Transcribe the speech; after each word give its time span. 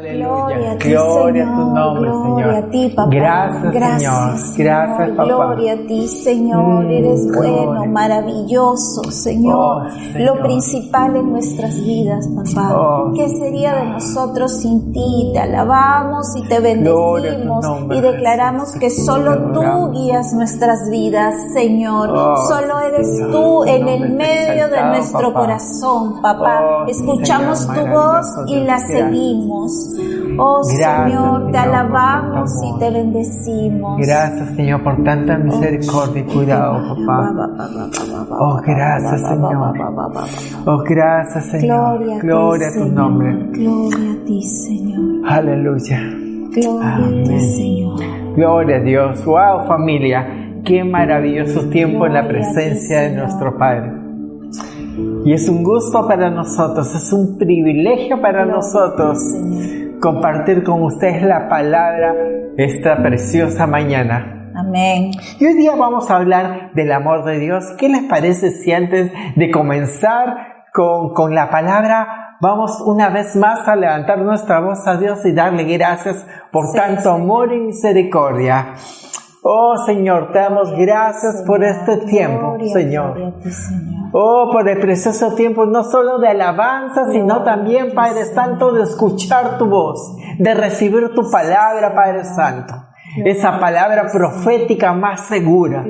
Gloria 0.00 0.72
a 0.72 0.78
ti, 0.78 0.88
Gloria 0.90 1.42
a 1.42 1.56
tu 1.56 1.64
nombre, 1.74 2.10
gloria 2.10 2.44
Señor. 2.46 2.64
a 2.64 2.70
ti, 2.70 2.88
papá. 2.96 3.10
Gracias, 3.10 3.72
Gracias 3.72 4.40
Señor. 4.40 4.56
Gracias, 4.58 5.10
papá. 5.10 5.24
Gloria 5.24 5.72
a 5.72 5.86
ti, 5.86 6.08
Señor. 6.08 6.84
Mm, 6.84 6.90
Eres 6.90 7.28
bueno, 7.36 7.84
maravilloso, 7.86 9.02
Señor. 9.10 9.54
Oh, 9.54 9.82
Lo 10.18 10.42
principal 10.42 11.16
en 11.16 11.32
nuestras 11.32 11.76
vidas, 11.82 12.26
papá. 12.28 12.74
Oh. 12.74 13.12
¿Qué 13.14 13.28
sería 13.28 13.74
de 13.74 13.84
nosotros 13.90 14.52
sin 14.60 14.90
ti? 14.92 15.30
Te 15.34 15.40
alabamos 15.40 16.26
y 16.36 16.48
te 16.48 16.60
bendecimos 16.60 17.66
y 17.90 18.00
declaramos 18.00 18.72
que 18.76 18.88
solo 18.90 19.52
tú 19.52 19.92
guías 19.92 20.32
nuestras 20.32 20.88
vidas, 20.90 21.34
Señor. 21.52 22.10
Oh, 22.10 22.36
solo 22.48 22.80
eres 22.80 23.06
tú 23.30 23.64
en 23.64 23.86
el 23.86 24.10
medio 24.12 24.68
de 24.68 24.82
nuestro 24.82 25.32
corazón, 25.34 26.22
papá. 26.22 26.84
Escuchamos 26.88 27.66
tu 27.66 27.86
voz 27.86 28.26
y 28.46 28.60
la 28.60 28.78
seguimos. 28.78 29.89
Oh 30.38 30.62
Señor, 30.62 31.50
te 31.52 31.58
alabamos 31.58 32.50
y 32.64 32.78
te 32.78 32.90
bendecimos. 32.90 33.98
Gracias 33.98 34.54
Señor 34.56 34.82
por 34.82 35.02
tanta 35.04 35.36
misericordia 35.38 36.22
y 36.22 36.24
cuidado, 36.24 36.96
papá. 37.06 37.32
Oh, 38.38 38.60
gracias 38.64 39.28
Señor. 39.28 39.74
Oh, 40.66 40.82
gracias 40.88 41.46
Señor. 41.50 42.20
Gloria, 42.20 42.68
a, 42.68 42.72
tu 42.72 42.86
nombre. 42.86 43.34
Gloria 43.52 44.12
a 44.12 44.24
ti, 44.24 44.42
Señor. 44.42 45.28
Aleluya. 45.28 46.00
Gloria 46.54 46.96
a 46.96 47.22
ti, 47.24 47.40
Señor. 47.40 48.00
Gloria 48.34 48.76
a 48.76 48.80
Dios. 48.80 49.24
Wow, 49.24 49.66
familia. 49.66 50.26
Qué 50.64 50.84
maravilloso 50.84 51.68
tiempo 51.70 52.06
en 52.06 52.14
la 52.14 52.28
presencia 52.28 53.00
de 53.00 53.16
nuestro 53.16 53.56
Padre. 53.56 53.99
Y 55.24 55.34
es 55.34 55.48
un 55.48 55.62
gusto 55.62 56.06
para 56.08 56.30
nosotros, 56.30 56.94
es 56.94 57.12
un 57.12 57.36
privilegio 57.36 58.20
para 58.22 58.46
nosotros 58.46 59.18
compartir 60.00 60.64
con 60.64 60.82
ustedes 60.82 61.22
la 61.22 61.46
palabra 61.48 62.14
esta 62.56 63.02
preciosa 63.02 63.66
mañana. 63.66 64.50
Amén. 64.56 65.10
Y 65.38 65.46
hoy 65.46 65.54
día 65.54 65.74
vamos 65.76 66.10
a 66.10 66.16
hablar 66.16 66.72
del 66.74 66.90
amor 66.92 67.24
de 67.24 67.38
Dios. 67.38 67.64
¿Qué 67.78 67.88
les 67.88 68.04
parece 68.04 68.50
si 68.50 68.72
antes 68.72 69.12
de 69.36 69.50
comenzar 69.50 70.64
con, 70.72 71.12
con 71.12 71.34
la 71.34 71.50
palabra 71.50 72.36
vamos 72.40 72.80
una 72.80 73.10
vez 73.10 73.36
más 73.36 73.68
a 73.68 73.76
levantar 73.76 74.18
nuestra 74.18 74.60
voz 74.60 74.86
a 74.86 74.96
Dios 74.96 75.24
y 75.26 75.32
darle 75.32 75.64
gracias 75.64 76.26
por 76.50 76.72
tanto 76.72 77.10
amor 77.10 77.52
y 77.52 77.60
misericordia? 77.60 78.74
Oh 79.42 79.74
Señor, 79.86 80.32
te 80.32 80.38
damos 80.38 80.70
gracias 80.72 81.42
por 81.46 81.64
este 81.64 81.98
tiempo, 82.06 82.58
Señor. 82.72 83.32
Oh, 84.12 84.50
por 84.52 84.68
el 84.68 84.78
precioso 84.80 85.34
tiempo, 85.34 85.64
no 85.64 85.84
solo 85.84 86.18
de 86.18 86.28
alabanza, 86.28 87.10
sino 87.10 87.42
también, 87.42 87.94
Padre 87.94 88.24
Santo, 88.24 88.72
de 88.72 88.82
escuchar 88.82 89.56
tu 89.56 89.66
voz, 89.66 90.16
de 90.38 90.52
recibir 90.52 91.14
tu 91.14 91.30
palabra, 91.30 91.94
Padre 91.94 92.24
Santo. 92.24 92.74
Esa 93.24 93.58
palabra 93.58 94.06
profética 94.12 94.92
más 94.92 95.26
segura, 95.26 95.84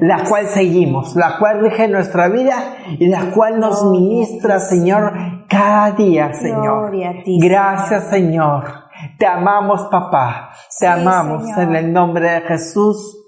la 0.00 0.24
cual 0.24 0.46
seguimos, 0.46 1.16
la 1.16 1.36
cual 1.38 1.60
rige 1.60 1.88
nuestra 1.88 2.28
vida 2.28 2.76
y 2.98 3.08
la 3.08 3.30
cual 3.34 3.58
nos 3.60 3.84
ministra, 3.90 4.60
Señor, 4.60 5.12
cada 5.48 5.90
día, 5.92 6.32
Señor. 6.32 6.92
Gracias, 7.26 8.08
Señor. 8.08 8.83
Te 9.18 9.26
amamos, 9.26 9.88
papá. 9.90 10.50
Te 10.78 10.86
amamos 10.86 11.44
en 11.56 11.76
el 11.76 11.92
nombre 11.92 12.30
de 12.30 12.40
Jesús. 12.42 13.20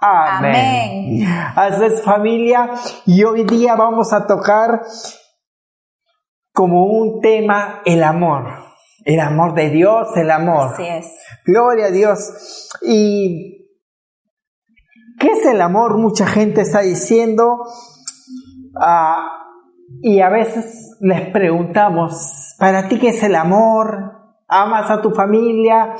Amén. 0.00 1.26
Así 1.56 1.84
es 1.84 2.02
familia 2.02 2.70
y 3.06 3.24
hoy 3.24 3.44
día 3.44 3.74
vamos 3.74 4.12
a 4.12 4.26
tocar 4.26 4.82
como 6.52 6.86
un 6.86 7.20
tema 7.20 7.82
el 7.84 8.02
amor. 8.02 8.66
El 9.04 9.20
amor 9.20 9.54
de 9.54 9.70
Dios, 9.70 10.08
el 10.16 10.30
amor. 10.30 10.74
Así 10.74 10.86
es. 10.86 11.06
Gloria 11.44 11.86
a 11.86 11.90
Dios. 11.90 12.68
¿Y 12.82 13.68
qué 15.18 15.28
es 15.28 15.46
el 15.46 15.60
amor? 15.60 15.98
Mucha 15.98 16.26
gente 16.26 16.62
está 16.62 16.80
diciendo. 16.80 17.64
Ah, 18.80 19.28
y 20.02 20.20
a 20.20 20.28
veces 20.28 20.96
les 21.00 21.30
preguntamos, 21.30 22.54
¿para 22.58 22.88
ti 22.88 22.98
qué 22.98 23.10
es 23.10 23.22
el 23.22 23.34
amor? 23.34 24.15
¿Amas 24.48 24.90
a 24.90 25.02
tu 25.02 25.10
familia? 25.10 25.94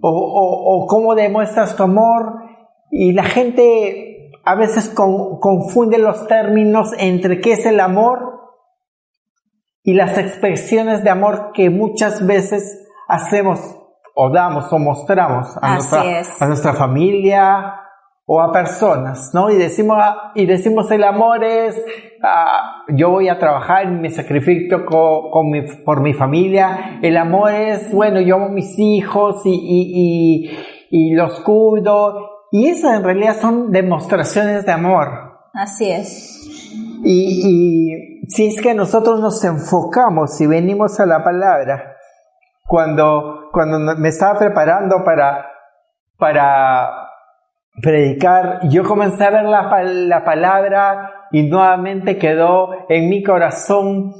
¿O, 0.00 0.10
o 0.10 0.86
cómo 0.86 1.14
demuestras 1.14 1.76
tu 1.76 1.82
amor? 1.82 2.42
Y 2.90 3.12
la 3.12 3.24
gente 3.24 4.30
a 4.44 4.54
veces 4.54 4.90
confunde 4.90 5.98
los 5.98 6.26
términos 6.26 6.92
entre 6.98 7.40
qué 7.40 7.52
es 7.52 7.66
el 7.66 7.80
amor 7.80 8.40
y 9.82 9.94
las 9.94 10.18
expresiones 10.18 11.04
de 11.04 11.10
amor 11.10 11.52
que 11.54 11.70
muchas 11.70 12.26
veces 12.26 12.88
hacemos 13.08 13.60
o 14.14 14.30
damos 14.30 14.72
o 14.72 14.78
mostramos 14.78 15.56
a, 15.60 15.74
nuestra, 15.74 16.02
a 16.40 16.46
nuestra 16.46 16.74
familia 16.74 17.79
o 18.32 18.40
a 18.40 18.52
personas, 18.52 19.32
¿no? 19.34 19.50
Y 19.50 19.56
decimos, 19.56 19.98
y 20.36 20.46
decimos 20.46 20.88
el 20.92 21.02
amor 21.02 21.42
es, 21.42 21.84
ah, 22.22 22.84
yo 22.86 23.10
voy 23.10 23.28
a 23.28 23.40
trabajar 23.40 23.86
y 23.86 23.90
me 23.90 24.08
sacrifico 24.08 24.84
con, 24.86 25.50
por 25.84 26.00
mi 26.00 26.14
familia, 26.14 27.00
el 27.02 27.16
amor 27.16 27.52
es, 27.52 27.92
bueno, 27.92 28.20
yo 28.20 28.36
amo 28.36 28.46
a 28.46 28.50
mis 28.50 28.78
hijos 28.78 29.42
y, 29.44 29.50
y, 29.52 30.50
y 30.90 31.14
los 31.14 31.40
cuido 31.40 32.46
y 32.52 32.68
esas 32.68 32.98
en 32.98 33.02
realidad 33.02 33.36
son 33.40 33.72
demostraciones 33.72 34.64
de 34.64 34.70
amor. 34.70 35.08
Así 35.52 35.90
es. 35.90 36.48
Y, 37.02 38.28
si 38.28 38.46
es 38.46 38.62
que 38.62 38.74
nosotros 38.74 39.18
nos 39.18 39.44
enfocamos 39.44 40.40
y 40.40 40.46
venimos 40.46 41.00
a 41.00 41.06
la 41.06 41.24
palabra, 41.24 41.96
cuando, 42.64 43.48
cuando 43.52 43.96
me 43.96 44.10
estaba 44.10 44.38
preparando 44.38 45.02
para, 45.04 45.46
para 46.16 47.09
predicar, 47.82 48.68
yo 48.68 48.84
comencé 48.84 49.24
a 49.24 49.30
ver 49.30 49.44
la, 49.44 49.82
la 49.82 50.24
palabra 50.24 51.26
y 51.32 51.48
nuevamente 51.48 52.18
quedó 52.18 52.70
en 52.88 53.08
mi 53.08 53.22
corazón 53.22 54.12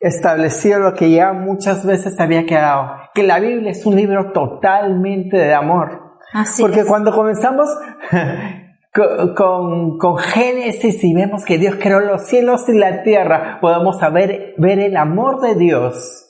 establecido 0.00 0.78
lo 0.78 0.94
que 0.94 1.10
ya 1.10 1.32
muchas 1.32 1.84
veces 1.84 2.18
había 2.20 2.46
quedado, 2.46 2.96
que 3.14 3.22
la 3.22 3.38
Biblia 3.38 3.70
es 3.70 3.84
un 3.86 3.96
libro 3.96 4.32
totalmente 4.32 5.36
de 5.36 5.54
amor. 5.54 6.18
Porque 6.60 6.84
cuando 6.84 7.12
comenzamos 7.12 7.68
con, 9.36 9.98
con, 9.98 10.18
Génesis 10.18 11.02
y 11.02 11.14
vemos 11.14 11.44
que 11.44 11.58
Dios 11.58 11.76
creó 11.80 12.00
los 12.00 12.26
cielos 12.26 12.68
y 12.68 12.76
la 12.76 13.02
tierra, 13.02 13.58
podemos 13.60 13.98
saber, 13.98 14.54
ver 14.58 14.80
el 14.80 14.96
amor 14.96 15.40
de 15.40 15.54
Dios 15.54 16.26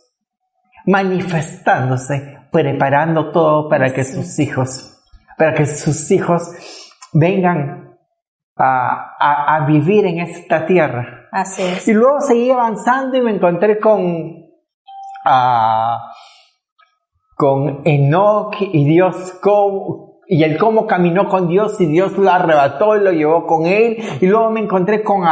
manifestándose, 0.87 2.39
preparando 2.53 3.33
todo 3.33 3.69
para 3.69 3.93
que 3.93 4.05
sus 4.05 4.39
hijos, 4.39 4.96
para 5.37 5.55
que 5.55 5.67
sus 5.67 6.11
hijos 6.11 6.43
vengan 7.13 7.97
a, 8.57 9.57
a, 9.57 9.67
vivir 9.67 10.07
en 10.07 10.21
esta 10.21 10.67
tierra. 10.67 11.29
Así 11.31 11.63
es. 11.63 11.89
Y 11.89 11.93
luego 11.93 12.21
seguí 12.21 12.51
avanzando 12.51 13.17
y 13.17 13.21
me 13.21 13.33
encontré 13.33 13.79
con 13.79 14.47
con 17.37 17.83
Enoch 17.85 18.57
y 18.61 18.85
Dios 18.85 19.41
y 20.29 20.43
el 20.43 20.59
cómo 20.59 20.87
caminó 20.87 21.29
con 21.29 21.49
Dios 21.49 21.81
y 21.81 21.87
Dios 21.87 22.17
lo 22.17 22.31
arrebató 22.31 22.97
y 22.97 23.01
lo 23.01 23.13
llevó 23.13 23.47
con 23.47 23.67
él. 23.67 23.99
Y 24.21 24.27
luego 24.27 24.51
me 24.51 24.61
encontré 24.61 25.03
con, 25.05 25.23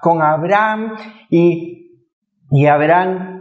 con 0.00 0.22
Abraham 0.22 0.96
y, 1.30 2.04
y 2.50 2.66
Abraham 2.66 3.35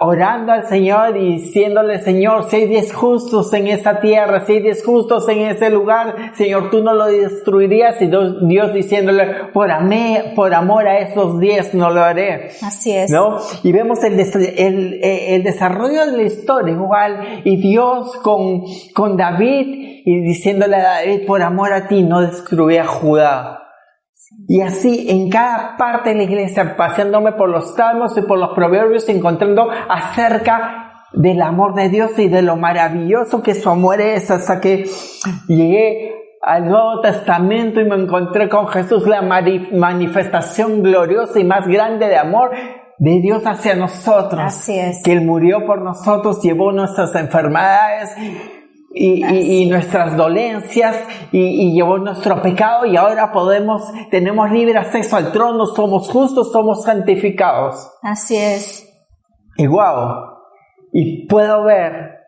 orando 0.00 0.52
al 0.52 0.66
Señor 0.66 1.16
y 1.16 1.34
diciéndole, 1.34 2.00
Señor, 2.00 2.50
si 2.50 2.56
hay 2.56 2.66
diez 2.66 2.92
justos 2.92 3.52
en 3.52 3.68
esta 3.68 4.00
tierra, 4.00 4.44
si 4.44 4.54
hay 4.54 4.62
diez 4.62 4.84
justos 4.84 5.28
en 5.28 5.42
ese 5.42 5.70
lugar, 5.70 6.32
Señor, 6.34 6.70
tú 6.70 6.82
no 6.82 6.94
lo 6.94 7.06
destruirías. 7.06 8.00
Y 8.02 8.08
Dios, 8.08 8.74
diciéndole, 8.74 9.50
por, 9.52 9.70
amé, 9.70 10.32
por 10.34 10.52
amor 10.52 10.88
a 10.88 10.98
esos 10.98 11.38
diez 11.38 11.74
no 11.74 11.90
lo 11.90 12.02
haré. 12.02 12.50
Así 12.62 12.92
es. 12.92 13.10
¿No? 13.10 13.38
Y 13.62 13.72
vemos 13.72 14.02
el, 14.02 14.18
el, 14.18 15.00
el 15.02 15.42
desarrollo 15.44 16.06
de 16.06 16.16
la 16.16 16.22
historia 16.22 16.74
igual. 16.74 17.42
Y 17.44 17.56
Dios 17.56 18.16
con, 18.16 18.64
con 18.94 19.16
David 19.16 20.02
y 20.04 20.20
diciéndole 20.22 20.76
a 20.76 20.82
David, 20.82 21.26
por 21.26 21.42
amor 21.42 21.72
a 21.72 21.86
ti 21.86 22.02
no 22.02 22.20
destruí 22.20 22.78
a 22.78 22.86
Judá. 22.86 23.61
Y 24.48 24.60
así 24.60 25.06
en 25.08 25.30
cada 25.30 25.76
parte 25.76 26.10
de 26.10 26.16
la 26.16 26.22
iglesia, 26.24 26.76
paseándome 26.76 27.32
por 27.32 27.48
los 27.48 27.74
salmos 27.74 28.16
y 28.18 28.22
por 28.22 28.38
los 28.38 28.50
proverbios, 28.54 29.08
encontrando 29.08 29.68
acerca 29.88 31.04
del 31.12 31.42
amor 31.42 31.74
de 31.74 31.88
Dios 31.88 32.18
y 32.18 32.28
de 32.28 32.42
lo 32.42 32.56
maravilloso 32.56 33.42
que 33.42 33.54
su 33.54 33.70
amor 33.70 34.00
es, 34.00 34.30
hasta 34.30 34.60
que 34.60 34.86
llegué 35.46 36.12
al 36.42 36.66
Nuevo 36.66 37.00
Testamento 37.00 37.80
y 37.80 37.84
me 37.84 37.96
encontré 37.96 38.48
con 38.48 38.66
Jesús, 38.68 39.06
la 39.06 39.22
manifestación 39.22 40.82
gloriosa 40.82 41.38
y 41.38 41.44
más 41.44 41.66
grande 41.68 42.08
de 42.08 42.16
amor 42.16 42.50
de 42.98 43.20
Dios 43.20 43.44
hacia 43.46 43.74
nosotros. 43.74 44.40
Así 44.40 44.78
es. 44.78 45.02
Que 45.04 45.12
Él 45.12 45.24
murió 45.24 45.64
por 45.66 45.82
nosotros, 45.82 46.42
llevó 46.42 46.72
nuestras 46.72 47.14
enfermedades, 47.14 48.16
y, 48.94 49.66
nuestras 49.66 50.16
dolencias 50.16 50.96
y, 51.30 51.72
llevó 51.72 51.98
nuestro 51.98 52.40
pecado 52.42 52.86
y 52.86 52.96
ahora 52.96 53.32
podemos, 53.32 53.82
tenemos 54.10 54.50
libre 54.50 54.78
acceso 54.78 55.16
al 55.16 55.32
trono, 55.32 55.66
somos 55.66 56.08
justos, 56.08 56.52
somos 56.52 56.84
santificados. 56.84 57.90
Así 58.02 58.36
es. 58.36 58.88
Y 59.56 59.66
wow, 59.66 60.32
y 60.92 61.26
puedo 61.26 61.64
ver 61.64 62.20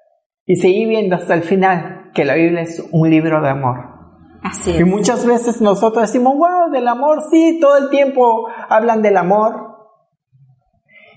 Y 0.46 0.56
seguí 0.56 0.84
viendo 0.87 1.16
hasta 1.16 1.34
el 1.34 1.43
final 1.43 2.11
que 2.14 2.25
la 2.25 2.34
Biblia 2.34 2.62
es 2.62 2.87
un 2.93 3.10
libro 3.10 3.40
de 3.40 3.49
amor. 3.49 3.76
Así 4.43 4.70
es. 4.72 4.81
Y 4.81 4.84
muchas 4.84 5.26
veces 5.26 5.60
nosotros 5.60 6.02
decimos, 6.02 6.34
wow, 6.37 6.70
del 6.70 6.87
amor, 6.87 7.22
sí, 7.31 7.58
todo 7.60 7.76
el 7.78 7.88
tiempo 7.88 8.46
hablan 8.69 9.00
del 9.02 9.17
amor. 9.17 9.75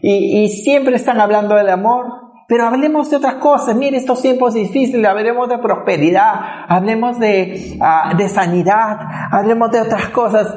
Y, 0.02 0.44
y 0.44 0.50
siempre 0.50 0.96
están 0.96 1.20
hablando 1.20 1.56
del 1.56 1.70
amor, 1.70 2.27
pero 2.48 2.66
hablemos 2.66 3.10
de 3.10 3.18
otras 3.18 3.36
cosas. 3.36 3.76
Mire, 3.76 3.98
estos 3.98 4.22
tiempos 4.22 4.54
difíciles, 4.54 5.06
hablemos 5.06 5.50
de 5.50 5.58
prosperidad, 5.58 6.34
hablemos 6.68 7.20
de, 7.20 7.78
ah, 7.82 8.14
de 8.18 8.30
sanidad, 8.30 9.00
hablemos 9.32 9.72
de 9.72 9.82
otras 9.82 10.10
cosas. 10.10 10.56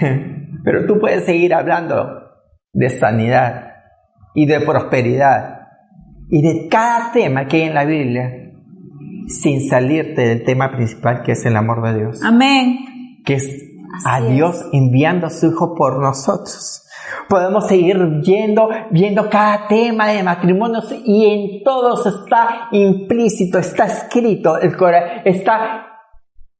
pero 0.64 0.86
tú 0.86 0.98
puedes 0.98 1.24
seguir 1.24 1.54
hablando 1.54 2.06
de 2.72 2.90
sanidad 2.90 3.68
y 4.34 4.46
de 4.46 4.60
prosperidad 4.60 5.60
y 6.28 6.42
de 6.42 6.68
cada 6.68 7.12
tema 7.12 7.46
que 7.46 7.58
hay 7.58 7.62
en 7.68 7.74
la 7.74 7.84
Biblia 7.84 8.30
sin 9.28 9.68
salirte 9.68 10.22
del 10.22 10.44
tema 10.44 10.72
principal 10.72 11.22
que 11.22 11.32
es 11.32 11.46
el 11.46 11.56
amor 11.56 11.82
de 11.82 12.00
Dios. 12.00 12.22
Amén. 12.22 12.78
Que 13.24 13.34
es 13.34 13.48
a 14.04 14.20
Dios 14.20 14.64
enviando 14.72 15.26
a 15.26 15.30
su 15.30 15.46
Hijo 15.46 15.74
por 15.74 16.00
nosotros. 16.00 16.83
Podemos 17.28 17.66
seguir 17.66 17.98
viendo, 18.24 18.68
viendo 18.90 19.28
cada 19.28 19.66
tema 19.66 20.08
de 20.08 20.22
matrimonios 20.22 20.92
y 21.04 21.26
en 21.26 21.64
todos 21.64 22.06
está 22.06 22.68
implícito, 22.72 23.58
está 23.58 23.86
escrito, 23.86 24.58
el 24.58 24.74
está 25.24 25.94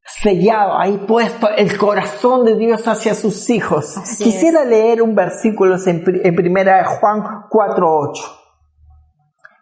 sellado, 0.05 0.79
ahí 0.79 0.99
puesto 1.07 1.49
el 1.49 1.77
corazón 1.79 2.45
de 2.45 2.57
Dios 2.57 2.87
hacia 2.87 3.15
sus 3.15 3.49
hijos. 3.51 3.95
Quisiera 4.19 4.65
leer 4.65 5.03
un 5.03 5.15
versículo 5.15 5.77
en, 5.87 6.05
en 6.23 6.35
primera 6.35 6.79
de 6.79 6.85
Juan 6.85 7.23
4.8. 7.51 8.21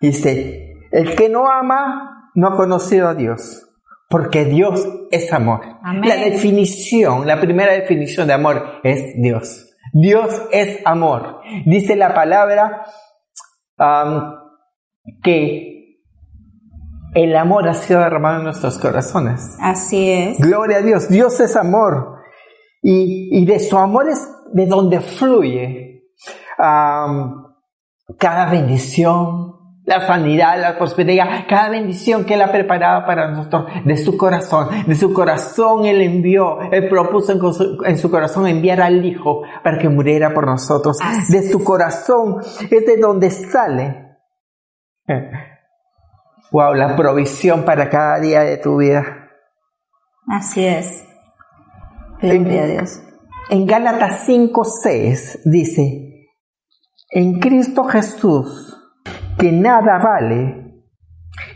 Dice, 0.01 0.89
el 0.91 1.15
que 1.15 1.29
no 1.29 1.49
ama 1.49 2.31
no 2.35 2.49
ha 2.49 2.57
conocido 2.57 3.09
a 3.09 3.15
Dios, 3.15 3.69
porque 4.09 4.45
Dios 4.45 4.87
es 5.11 5.33
amor. 5.33 5.61
La 6.05 6.17
definición, 6.17 7.27
la 7.27 7.41
primera 7.41 7.73
definición 7.73 8.27
de 8.27 8.33
amor 8.33 8.81
es 8.83 9.15
Dios. 9.17 9.72
Dios 9.93 10.43
es 10.51 10.81
amor. 10.87 11.41
Dice 11.67 11.97
la 11.97 12.15
palabra 12.15 12.85
que 15.23 15.73
el 17.15 17.37
amor 17.37 17.69
ha 17.69 17.75
sido 17.75 18.01
derramado 18.01 18.39
en 18.39 18.45
nuestros 18.45 18.79
corazones. 18.79 19.57
Así 19.61 20.11
es. 20.11 20.39
Gloria 20.39 20.79
a 20.79 20.83
Dios. 20.83 21.09
Dios 21.09 21.39
es 21.41 21.57
amor. 21.57 22.17
Y, 22.83 23.45
de 23.45 23.61
su 23.61 23.79
amor 23.79 24.09
es 24.09 24.29
de 24.53 24.67
donde 24.67 25.01
fluye 25.01 26.05
cada 26.57 28.51
bendición, 28.51 29.52
la 29.85 30.07
sanidad, 30.07 30.61
la 30.61 30.79
prosperidad, 30.79 31.47
cada 31.49 31.71
bendición 31.71 32.25
que 32.25 32.35
Él 32.35 32.43
ha 32.43 32.53
preparado 32.53 33.05
para 33.05 33.31
nosotros, 33.31 33.67
de 33.85 33.97
su 33.97 34.17
corazón, 34.17 34.69
de 34.87 34.95
su 34.95 35.13
corazón 35.13 35.85
Él 35.87 36.01
envió, 36.01 36.61
Él 36.71 36.89
propuso 36.89 37.33
en 37.85 37.99
su, 37.99 38.11
corazón 38.11 38.47
enviar 38.47 38.81
al 38.81 39.05
Hijo 39.05 39.43
para 39.65 39.79
que 39.79 39.89
muriera 39.89 40.33
por 40.33 40.47
nosotros. 40.47 40.99
De 41.29 41.51
su 41.51 41.65
corazón 41.65 42.39
es 42.41 42.87
de 42.87 42.97
donde 42.99 43.31
sale. 43.31 44.19
Wow, 46.53 46.75
la 46.75 46.95
provisión 46.97 47.65
para 47.65 47.89
cada 47.89 48.21
día 48.21 48.41
de 48.41 48.59
tu 48.59 48.77
vida. 48.77 49.31
Así 50.29 50.67
es. 50.67 51.03
Gloria 52.21 52.65
a 52.65 52.67
Dios. 52.67 53.03
En 53.49 53.65
Gálatas 53.65 54.29
5:6 54.29 55.41
dice, 55.47 56.29
en 57.09 57.41
Cristo 57.41 57.85
Jesús, 57.85 58.82
que 59.39 59.53
nada 59.53 59.99
vale 59.99 60.83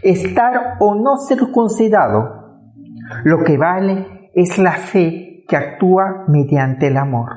estar 0.02 0.76
o 0.80 0.94
no 0.94 1.18
circuncidado. 1.18 2.36
Lo 3.24 3.44
que 3.44 3.56
vale 3.56 4.30
es 4.34 4.58
la 4.58 4.72
fe 4.72 5.44
que 5.48 5.56
actúa 5.56 6.24
mediante 6.28 6.88
el 6.88 6.96
amor. 6.96 7.30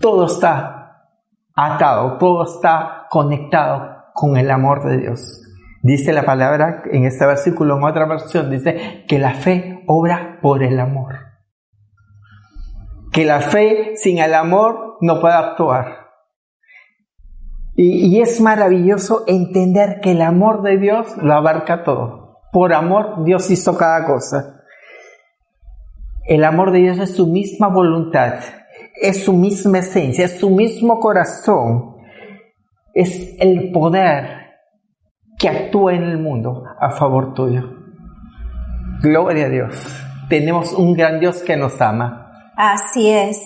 Todo 0.00 0.26
está 0.26 1.08
atado, 1.54 2.18
todo 2.18 2.44
está 2.44 3.06
conectado 3.08 4.04
con 4.14 4.36
el 4.36 4.50
amor 4.50 4.84
de 4.84 4.98
Dios. 4.98 5.40
Dice 5.82 6.12
la 6.12 6.24
palabra 6.24 6.82
en 6.90 7.04
este 7.04 7.26
versículo, 7.26 7.76
en 7.76 7.84
otra 7.84 8.06
versión, 8.06 8.50
dice 8.50 9.04
que 9.08 9.18
la 9.18 9.34
fe 9.34 9.82
obra 9.86 10.38
por 10.40 10.62
el 10.62 10.78
amor. 10.78 11.16
Que 13.12 13.24
la 13.24 13.40
fe 13.40 13.94
sin 13.96 14.18
el 14.18 14.34
amor 14.34 14.96
no 15.00 15.20
puede 15.20 15.34
actuar. 15.34 16.01
Y, 17.74 18.20
es 18.20 18.40
maravilloso 18.40 19.24
entender 19.26 20.00
que 20.02 20.12
el 20.12 20.22
amor 20.22 20.62
de 20.62 20.78
Dios 20.78 21.16
lo 21.16 21.34
abarca 21.34 21.84
todo. 21.84 22.40
Por 22.52 22.74
amor 22.74 23.24
Dios 23.24 23.50
hizo 23.50 23.76
cada 23.78 24.06
cosa. 24.06 24.62
El 26.26 26.44
amor 26.44 26.70
de 26.70 26.80
Dios 26.80 26.98
es 26.98 27.16
su 27.16 27.26
misma 27.26 27.68
voluntad, 27.68 28.34
es 29.00 29.24
su 29.24 29.32
misma 29.32 29.78
esencia, 29.78 30.26
es 30.26 30.38
su 30.38 30.50
mismo 30.50 31.00
corazón, 31.00 31.96
es 32.94 33.36
el 33.40 33.72
poder 33.72 34.42
que 35.38 35.48
actúa 35.48 35.94
en 35.94 36.04
el 36.04 36.18
mundo 36.18 36.64
a 36.78 36.90
favor 36.90 37.34
tuyo. 37.34 37.62
Gloria 39.02 39.46
a 39.46 39.48
Dios. 39.48 40.04
Tenemos 40.28 40.72
un 40.72 40.94
gran 40.94 41.18
Dios 41.18 41.42
que 41.42 41.56
nos 41.56 41.80
ama. 41.80 42.52
Así 42.56 43.10
es. 43.10 43.38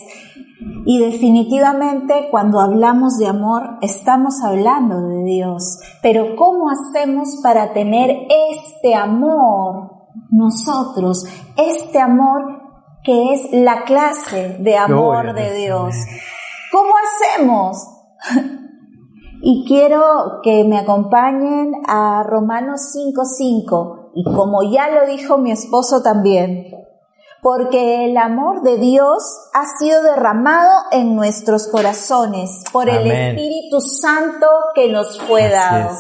Y 0.59 0.99
definitivamente 1.01 2.29
cuando 2.31 2.61
hablamos 2.61 3.19
de 3.19 3.27
amor 3.27 3.79
estamos 3.83 4.43
hablando 4.43 5.01
de 5.03 5.25
Dios. 5.25 5.79
Pero 6.03 6.35
¿cómo 6.37 6.71
hacemos 6.71 7.41
para 7.43 7.73
tener 7.73 8.27
este 8.53 8.95
amor 8.95 9.91
nosotros? 10.31 11.27
Este 11.57 11.99
amor 11.99 12.67
que 13.03 13.35
es 13.35 13.53
la 13.53 13.85
clase 13.85 14.57
de 14.61 14.77
amor 14.77 15.35
de 15.35 15.55
Dios. 15.55 15.95
¿Cómo 16.73 16.93
hacemos? 17.05 17.77
y 19.43 19.65
quiero 19.69 20.41
que 20.43 20.65
me 20.65 20.79
acompañen 20.79 21.73
a 21.87 22.23
Romanos 22.23 22.81
5.5. 22.97 24.13
Y 24.15 24.25
como 24.25 24.63
ya 24.63 24.89
lo 24.89 25.07
dijo 25.07 25.37
mi 25.37 25.53
esposo 25.53 26.03
también, 26.03 26.86
porque 27.47 28.07
el 28.07 28.17
amor 28.17 28.63
de 28.63 28.77
Dios 28.77 29.23
ha 29.55 29.67
sido 29.79 30.03
derramado 30.03 30.87
en 30.91 31.15
nuestros 31.15 31.69
corazones 31.69 32.65
por 32.73 32.89
el 32.89 33.09
Espíritu 33.09 33.81
Santo 33.81 34.49
que 34.75 34.91
nos 34.91 35.21
fue 35.29 35.49
dado. 35.49 35.97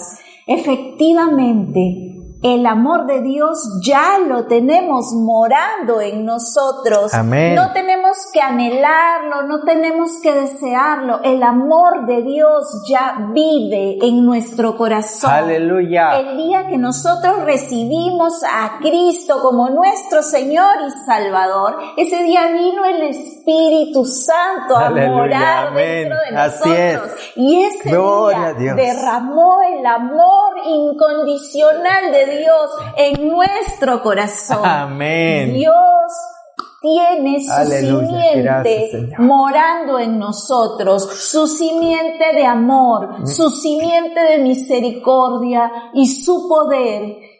Efectivamente, 0.48 2.16
el 2.42 2.66
amor 2.66 3.06
de 3.06 3.22
Dios 3.22 3.80
ya 3.84 4.18
lo 4.18 4.48
tenemos 4.48 5.12
morando 5.14 6.00
en 6.00 6.24
nosotros. 6.24 7.12
No 7.14 7.72
tenemos 7.72 8.05
que 8.32 8.40
anhelarlo, 8.40 9.42
no 9.42 9.62
tenemos 9.62 10.18
que 10.22 10.32
desearlo. 10.32 11.20
El 11.22 11.42
amor 11.42 12.06
de 12.06 12.22
Dios 12.22 12.84
ya 12.88 13.28
vive 13.32 13.98
en 14.02 14.24
nuestro 14.24 14.76
corazón. 14.76 15.30
Aleluya. 15.30 16.18
El 16.18 16.36
día 16.36 16.66
que 16.68 16.78
nosotros 16.78 17.44
recibimos 17.44 18.42
a 18.44 18.78
Cristo 18.80 19.40
como 19.42 19.70
nuestro 19.70 20.22
Señor 20.22 20.76
y 20.86 20.90
Salvador, 21.04 21.78
ese 21.96 22.22
día 22.24 22.46
vino 22.48 22.84
el 22.84 23.02
Espíritu 23.02 24.04
Santo 24.04 24.76
a 24.76 24.90
morar 24.90 25.74
dentro 25.74 26.18
de 26.28 26.32
nosotros. 26.32 27.12
Y 27.36 27.64
ese 27.64 27.90
día 27.90 28.74
derramó 28.74 29.58
el 29.62 29.84
amor 29.84 30.54
incondicional 30.64 32.12
de 32.12 32.38
Dios 32.38 32.70
en 32.96 33.28
nuestro 33.28 34.02
corazón. 34.02 34.64
Amén. 34.64 35.54
Dios 35.54 35.74
tiene 36.86 37.40
su 37.40 37.68
simiente 37.68 39.08
morando 39.18 39.98
en 39.98 40.18
nosotros, 40.18 41.04
su 41.04 41.48
simiente 41.48 42.32
de 42.34 42.46
amor, 42.46 43.22
mm. 43.22 43.26
su 43.26 43.50
simiente 43.50 44.20
de 44.20 44.38
misericordia 44.38 45.90
y 45.94 46.06
su 46.06 46.48
poder 46.48 47.35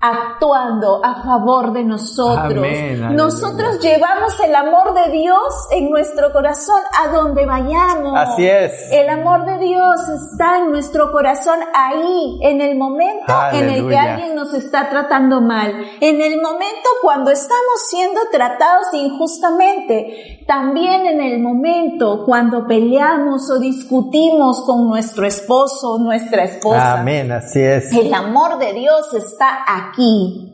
actuando 0.00 1.04
a 1.04 1.22
favor 1.22 1.74
de 1.74 1.84
nosotros. 1.84 2.66
nosotros 3.12 3.80
llevamos 3.80 4.40
el 4.40 4.54
amor 4.54 4.94
de 4.94 5.12
Dios 5.12 5.68
en 5.72 5.90
nuestro 5.90 6.32
corazón 6.32 6.80
a 6.98 7.08
donde 7.08 7.44
vayamos. 7.44 8.14
Así 8.16 8.46
es. 8.46 8.90
El 8.90 9.10
amor 9.10 9.44
de 9.44 9.58
Dios 9.58 10.00
está 10.08 10.60
en 10.60 10.70
nuestro 10.70 11.12
corazón 11.12 11.58
ahí, 11.74 12.38
en 12.40 12.62
el 12.62 12.78
momento 12.78 13.32
en 13.52 13.68
el 13.68 13.88
que 13.88 13.98
alguien 13.98 14.34
nos 14.34 14.54
está 14.54 14.88
tratando 14.88 15.42
mal, 15.42 15.74
en 16.00 16.22
el 16.22 16.40
momento 16.40 16.88
cuando 17.02 17.30
estamos 17.30 17.86
siendo 17.88 18.20
tratados 18.32 18.86
injustamente, 18.94 20.44
también 20.46 21.06
en 21.06 21.20
el 21.20 21.40
momento 21.40 22.24
cuando 22.24 22.66
peleamos 22.66 23.50
o 23.50 23.58
discutimos 23.58 24.62
con 24.64 24.88
nuestro 24.88 25.26
esposo 25.26 25.92
o 25.92 25.98
nuestra 25.98 26.44
esposa. 26.44 27.00
Amén, 27.00 27.30
así 27.30 27.60
es. 27.60 27.92
El 27.92 28.14
amor 28.14 28.58
de 28.58 28.72
Dios 28.72 29.12
está 29.12 29.64
aquí 29.66 29.89
aquí, 29.90 30.50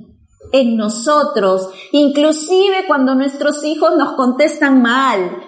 en 0.52 0.76
nosotros, 0.76 1.70
inclusive 1.92 2.86
cuando 2.86 3.14
nuestros 3.14 3.64
hijos 3.64 3.96
nos 3.96 4.12
contestan 4.12 4.82
mal, 4.82 5.42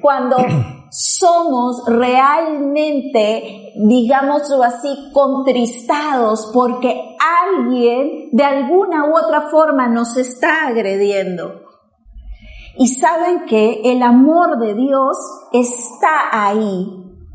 cuando 0.00 0.36
somos 0.90 1.82
realmente, 1.86 3.72
digámoslo 3.76 4.62
así, 4.62 5.10
contristados 5.12 6.50
porque 6.52 7.16
alguien 7.18 8.28
de 8.32 8.44
alguna 8.44 9.06
u 9.06 9.16
otra 9.16 9.48
forma 9.50 9.88
nos 9.88 10.16
está 10.16 10.68
agrediendo. 10.68 11.62
Y 12.76 12.88
saben 12.88 13.44
que 13.46 13.82
el 13.84 14.02
amor 14.02 14.58
de 14.58 14.74
Dios 14.74 15.16
está 15.52 16.28
ahí, 16.32 16.86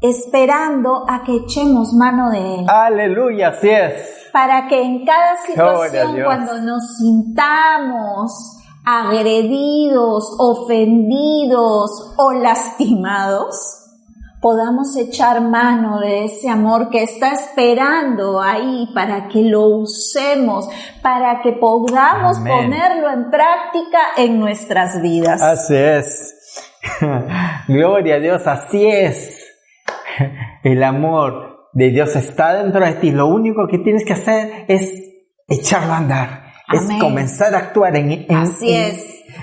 esperando 0.01 1.05
a 1.07 1.23
que 1.23 1.35
echemos 1.37 1.93
mano 1.93 2.29
de 2.29 2.55
Él. 2.55 2.65
Aleluya, 2.67 3.49
así 3.49 3.69
es. 3.69 4.18
Para 4.31 4.67
que 4.67 4.81
en 4.81 5.05
cada 5.05 5.37
situación, 5.37 6.23
cuando 6.23 6.61
nos 6.61 6.97
sintamos 6.97 8.59
agredidos, 8.85 10.35
ofendidos 10.39 12.13
o 12.17 12.31
lastimados, 12.33 13.79
podamos 14.41 14.95
echar 14.95 15.41
mano 15.41 15.99
de 15.99 16.25
ese 16.25 16.49
amor 16.49 16.89
que 16.89 17.03
está 17.03 17.33
esperando 17.33 18.41
ahí 18.41 18.87
para 18.93 19.27
que 19.27 19.43
lo 19.43 19.65
usemos, 19.67 20.67
para 21.01 21.41
que 21.41 21.53
podamos 21.53 22.39
ponerlo 22.39 23.09
en 23.09 23.29
práctica 23.29 23.99
en 24.17 24.39
nuestras 24.39 25.01
vidas. 25.01 25.41
Así 25.41 25.75
es. 25.75 26.35
Gloria 27.67 28.15
a 28.15 28.19
Dios, 28.19 28.47
así 28.47 28.87
es. 28.87 29.45
El 30.63 30.83
amor 30.83 31.48
de 31.79 31.91
Dios 31.91 32.15
está 32.17 32.61
dentro 32.61 32.85
de 32.85 32.93
ti. 32.95 33.11
Lo 33.11 33.27
único 33.27 33.65
que 33.71 33.79
tienes 33.79 34.03
que 34.05 34.13
hacer 34.13 34.65
es 34.67 34.91
echarlo 35.47 35.93
a 35.93 35.97
andar. 35.97 36.43
Es 36.71 36.87
comenzar 36.99 37.55
a 37.55 37.59
actuar 37.59 37.95
en, 37.95 38.27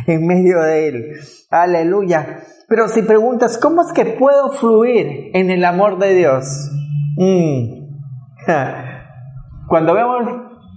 en 0.07 0.27
medio 0.27 0.61
de 0.61 0.89
Él. 0.89 1.05
Aleluya. 1.51 2.43
Pero 2.69 2.89
si 2.89 3.03
preguntas, 3.03 3.59
¿cómo 3.59 3.83
es 3.83 3.93
que 3.93 4.05
puedo 4.05 4.51
fluir 4.53 5.31
en 5.33 5.51
el 5.51 5.65
amor 5.65 5.99
de 5.99 6.15
Dios? 6.15 6.45
Mm. 7.17 7.87
Cuando 9.69 9.95
vemos 9.95 10.19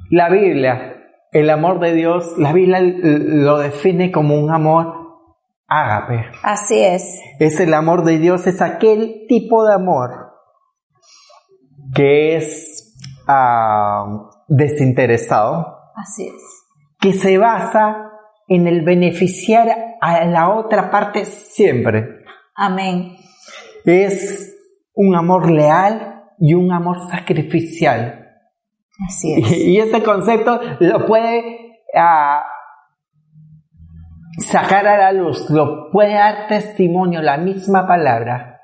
la 0.10 0.30
Biblia, 0.30 0.96
el 1.32 1.50
amor 1.50 1.80
de 1.82 1.94
Dios, 1.94 2.36
la 2.38 2.54
Biblia 2.54 2.80
lo 2.82 3.60
define 3.60 4.12
como 4.12 4.40
un 4.40 4.50
amor 4.50 4.94
ágape. 5.68 6.26
Así 6.42 6.80
es. 6.80 7.22
Es 7.40 7.60
el 7.60 7.74
amor 7.74 8.06
de 8.06 8.18
Dios, 8.18 8.48
es 8.48 8.62
aquel 8.62 9.26
tipo 9.28 9.68
de 9.68 9.74
amor 9.76 10.29
que 11.94 12.36
es 12.36 12.96
ah, 13.28 14.30
desinteresado. 14.48 15.78
Así 15.96 16.28
es. 16.28 16.66
Que 17.00 17.14
se 17.14 17.38
basa 17.38 18.12
en 18.48 18.68
el 18.68 18.84
beneficiar 18.84 19.98
a 20.02 20.26
la 20.26 20.50
otra 20.50 20.90
parte 20.90 21.26
siempre. 21.26 22.24
Amén. 22.56 23.16
Es 23.86 24.56
un 24.94 25.16
amor 25.16 25.50
leal 25.50 26.24
y 26.40 26.54
un 26.54 26.72
amor 26.72 26.98
sacrificial. 27.10 28.28
Así 29.08 29.34
es. 29.34 29.52
Y, 29.52 29.80
este 29.80 30.04
concepto 30.04 30.60
lo 30.80 31.06
puede 31.06 31.80
ah, 31.96 32.44
sacar 34.40 34.88
a 34.88 34.98
la 34.98 35.12
luz, 35.14 35.50
lo 35.50 35.90
puede 35.92 36.16
dar 36.16 36.48
testimonio 36.48 37.22
la 37.22 37.38
misma 37.38 37.88
palabra 37.88 38.59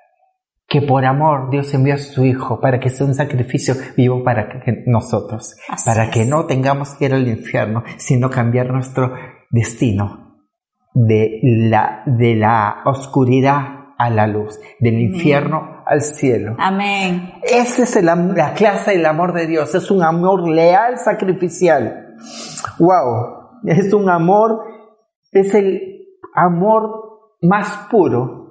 que 0.68 0.82
por 0.82 1.06
amor 1.06 1.50
Dios 1.52 1.74
envió 1.74 1.94
a 1.94 1.98
su 1.98 2.26
Hijo 2.26 2.60
para 2.60 2.80
que 2.80 2.90
sea 2.90 3.06
un 3.06 3.14
sacrificio 3.14 3.76
vivo 3.96 4.24
para 4.24 4.50
nosotros, 4.88 5.56
para 5.86 6.10
que 6.10 6.26
no 6.26 6.46
tengamos 6.46 6.96
que 6.96 7.06
ir 7.06 7.14
al 7.14 7.28
infierno, 7.28 7.84
sino 7.98 8.30
cambiar 8.30 8.72
nuestro 8.72 9.14
destino 9.50 10.40
de 10.94 11.40
la, 11.42 12.04
de 12.06 12.36
la 12.36 12.78
oscuridad 12.86 13.76
a 13.98 14.10
la 14.10 14.28
luz, 14.28 14.60
del 14.80 15.00
infierno 15.00 15.84
al 15.86 16.02
cielo. 16.02 16.56
Amén. 16.58 17.34
Esa 17.44 17.84
es 17.84 18.04
la 18.04 18.54
clase 18.54 18.92
del 18.92 19.06
amor 19.06 19.34
de 19.34 19.48
Dios, 19.48 19.74
es 19.76 19.92
un 19.92 20.04
amor 20.04 20.50
leal, 20.50 20.98
sacrificial. 20.98 22.16
Wow, 22.80 23.62
es 23.66 23.94
un 23.94 24.10
amor, 24.10 24.64
es 25.32 25.54
el 25.54 26.08
amor 26.34 27.36
más 27.42 27.88
puro 27.92 28.45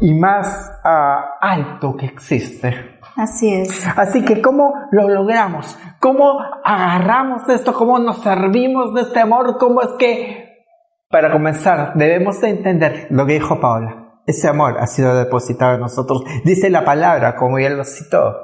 y 0.00 0.14
más 0.14 0.72
ah, 0.84 1.36
alto 1.40 1.96
que 1.96 2.06
existe. 2.06 2.98
Así 3.16 3.52
es. 3.52 3.86
Así 3.96 4.24
que, 4.24 4.40
¿cómo 4.40 4.72
lo 4.92 5.08
logramos? 5.08 5.78
¿Cómo 5.98 6.40
agarramos 6.64 7.48
esto? 7.48 7.74
¿Cómo 7.74 7.98
nos 7.98 8.22
servimos 8.22 8.94
de 8.94 9.02
este 9.02 9.20
amor? 9.20 9.58
¿Cómo 9.58 9.82
es 9.82 9.90
que, 9.98 10.64
para 11.10 11.30
comenzar, 11.30 11.92
debemos 11.94 12.40
de 12.40 12.50
entender 12.50 13.06
lo 13.10 13.26
que 13.26 13.34
dijo 13.34 13.60
Paula? 13.60 14.20
Ese 14.26 14.48
amor 14.48 14.78
ha 14.78 14.86
sido 14.86 15.16
depositado 15.16 15.74
en 15.74 15.80
nosotros. 15.80 16.22
Dice 16.44 16.70
la 16.70 16.84
palabra, 16.84 17.36
como 17.36 17.58
ya 17.58 17.70
lo 17.70 17.84
citó, 17.84 18.36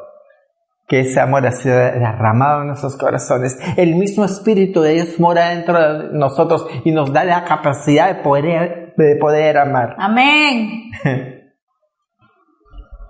que 0.88 1.00
ese 1.00 1.20
amor 1.20 1.46
ha 1.46 1.52
sido 1.52 1.76
derramado 1.76 2.62
en 2.62 2.68
nuestros 2.68 2.96
corazones. 2.96 3.58
El 3.76 3.94
mismo 3.96 4.25
Espíritu 4.25 4.82
de 4.82 4.94
Dios 4.94 5.20
mora 5.20 5.50
dentro 5.50 5.78
de 5.78 6.08
nosotros 6.12 6.66
y 6.84 6.92
nos 6.92 7.12
da 7.12 7.25
la 7.25 7.44
capacidad 7.44 8.14
de 8.14 8.22
poder, 8.22 8.94
de 8.96 9.16
poder 9.16 9.58
amar. 9.58 9.96
Amén. 9.98 10.90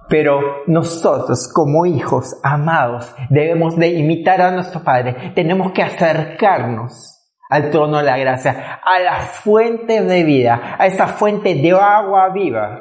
Pero 0.09 0.63
nosotros 0.67 1.51
como 1.53 1.85
hijos 1.87 2.39
amados 2.43 3.15
debemos 3.29 3.77
de 3.77 3.89
imitar 3.89 4.41
a 4.41 4.53
nuestro 4.53 4.81
Padre. 4.83 5.33
Tenemos 5.35 5.73
que 5.73 5.83
acercarnos 5.83 7.17
al 7.49 7.71
trono 7.71 7.99
de 7.99 8.05
la 8.05 8.17
gracia, 8.17 8.81
a 8.83 9.01
la 9.01 9.17
fuente 9.21 10.03
de 10.03 10.25
vida, 10.25 10.77
a 10.79 10.87
esa 10.87 11.07
fuente 11.07 11.55
de 11.55 11.73
agua 11.73 12.29
viva, 12.31 12.81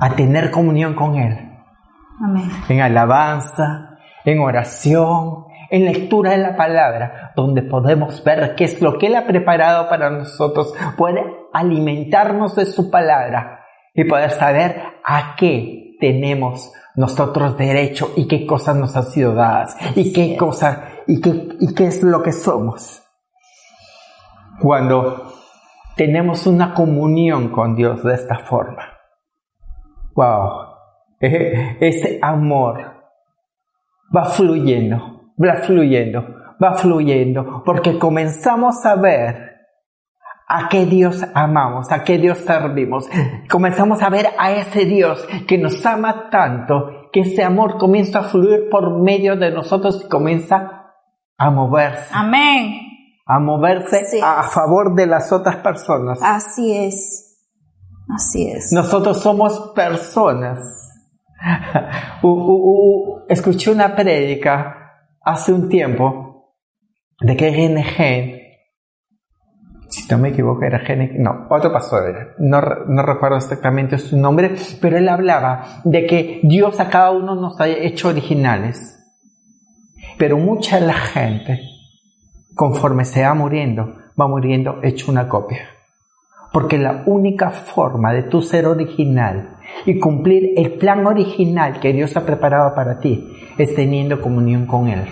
a 0.00 0.10
tener 0.14 0.50
comunión 0.50 0.94
con 0.94 1.16
Él. 1.16 1.36
Amén. 2.22 2.50
En 2.68 2.80
alabanza, 2.80 3.98
en 4.24 4.40
oración, 4.40 5.46
en 5.70 5.84
lectura 5.84 6.32
de 6.32 6.38
la 6.38 6.56
palabra, 6.56 7.32
donde 7.36 7.62
podemos 7.62 8.22
ver 8.24 8.54
qué 8.54 8.64
es 8.64 8.80
lo 8.80 8.98
que 8.98 9.06
Él 9.06 9.16
ha 9.16 9.26
preparado 9.26 9.88
para 9.88 10.10
nosotros, 10.10 10.74
puede 10.96 11.22
alimentarnos 11.52 12.54
de 12.56 12.66
su 12.66 12.90
palabra 12.90 13.57
y 13.98 14.04
poder 14.04 14.30
saber 14.30 14.80
a 15.04 15.34
qué 15.36 15.96
tenemos 15.98 16.72
nosotros 16.94 17.56
derecho 17.56 18.12
y 18.14 18.28
qué 18.28 18.46
cosas 18.46 18.76
nos 18.76 18.94
han 18.94 19.02
sido 19.02 19.34
dadas 19.34 19.76
y 19.96 20.12
qué 20.12 20.36
cosas 20.36 20.78
y 21.08 21.20
qué, 21.20 21.48
y 21.58 21.74
qué 21.74 21.86
es 21.86 22.04
lo 22.04 22.22
que 22.22 22.30
somos. 22.30 23.02
Cuando 24.62 25.32
tenemos 25.96 26.46
una 26.46 26.74
comunión 26.74 27.48
con 27.48 27.74
Dios 27.74 28.04
de 28.04 28.14
esta 28.14 28.38
forma. 28.38 28.84
Wow. 30.14 30.76
Ese 31.18 32.20
amor 32.22 32.78
va 34.16 34.26
fluyendo, 34.26 35.32
va 35.44 35.56
fluyendo, 35.56 36.24
va 36.62 36.74
fluyendo, 36.74 37.64
porque 37.64 37.98
comenzamos 37.98 38.86
a 38.86 38.94
ver 38.94 39.47
a 40.48 40.68
qué 40.70 40.86
Dios 40.86 41.22
amamos, 41.34 41.92
a 41.92 42.02
qué 42.02 42.16
Dios 42.16 42.38
servimos. 42.38 43.06
Comenzamos 43.50 44.02
a 44.02 44.08
ver 44.08 44.30
a 44.38 44.50
ese 44.52 44.86
Dios 44.86 45.26
que 45.46 45.58
nos 45.58 45.84
ama 45.84 46.30
tanto, 46.30 47.10
que 47.12 47.20
ese 47.20 47.44
amor 47.44 47.76
comienza 47.76 48.20
a 48.20 48.24
fluir 48.24 48.70
por 48.70 49.02
medio 49.02 49.36
de 49.36 49.50
nosotros 49.50 50.02
y 50.04 50.08
comienza 50.08 50.94
a 51.36 51.50
moverse. 51.50 52.08
Amén. 52.12 52.80
A 53.26 53.38
moverse 53.38 54.02
a 54.22 54.42
favor 54.44 54.94
de 54.94 55.06
las 55.06 55.30
otras 55.32 55.56
personas. 55.56 56.18
Así 56.22 56.74
es. 56.74 57.36
Así 58.16 58.48
es. 58.50 58.72
Nosotros 58.72 59.20
somos 59.20 59.72
personas. 59.74 60.58
escuché 63.28 63.70
una 63.70 63.94
prédica 63.94 64.94
hace 65.20 65.52
un 65.52 65.68
tiempo 65.68 66.54
de 67.20 67.36
que 67.36 67.50
GNG 67.50 68.47
si 69.88 70.06
no 70.10 70.18
me 70.18 70.28
equivoco, 70.28 70.64
era 70.64 70.80
Gene, 70.80 71.12
no, 71.18 71.46
otro 71.48 71.72
pastor 71.72 72.34
no, 72.38 72.60
no 72.60 73.02
recuerdo 73.02 73.38
exactamente 73.38 73.98
su 73.98 74.18
nombre, 74.18 74.54
pero 74.80 74.98
él 74.98 75.08
hablaba 75.08 75.80
de 75.84 76.06
que 76.06 76.40
Dios 76.42 76.78
a 76.78 76.90
cada 76.90 77.10
uno 77.10 77.34
nos 77.34 77.58
ha 77.60 77.68
hecho 77.68 78.08
originales. 78.08 78.94
Pero 80.18 80.36
mucha 80.36 80.80
de 80.80 80.86
la 80.86 80.94
gente, 80.94 81.60
conforme 82.54 83.04
se 83.04 83.22
va 83.22 83.34
muriendo, 83.34 83.94
va 84.20 84.28
muriendo 84.28 84.80
hecho 84.82 85.10
una 85.10 85.28
copia. 85.28 85.68
Porque 86.52 86.76
la 86.76 87.04
única 87.06 87.50
forma 87.50 88.12
de 88.12 88.24
tú 88.24 88.42
ser 88.42 88.66
original 88.66 89.56
y 89.86 89.98
cumplir 89.98 90.54
el 90.56 90.72
plan 90.72 91.06
original 91.06 91.78
que 91.80 91.92
Dios 91.92 92.16
ha 92.16 92.26
preparado 92.26 92.74
para 92.74 93.00
ti 93.00 93.32
es 93.58 93.74
teniendo 93.74 94.20
comunión 94.20 94.66
con 94.66 94.88
Él. 94.88 95.04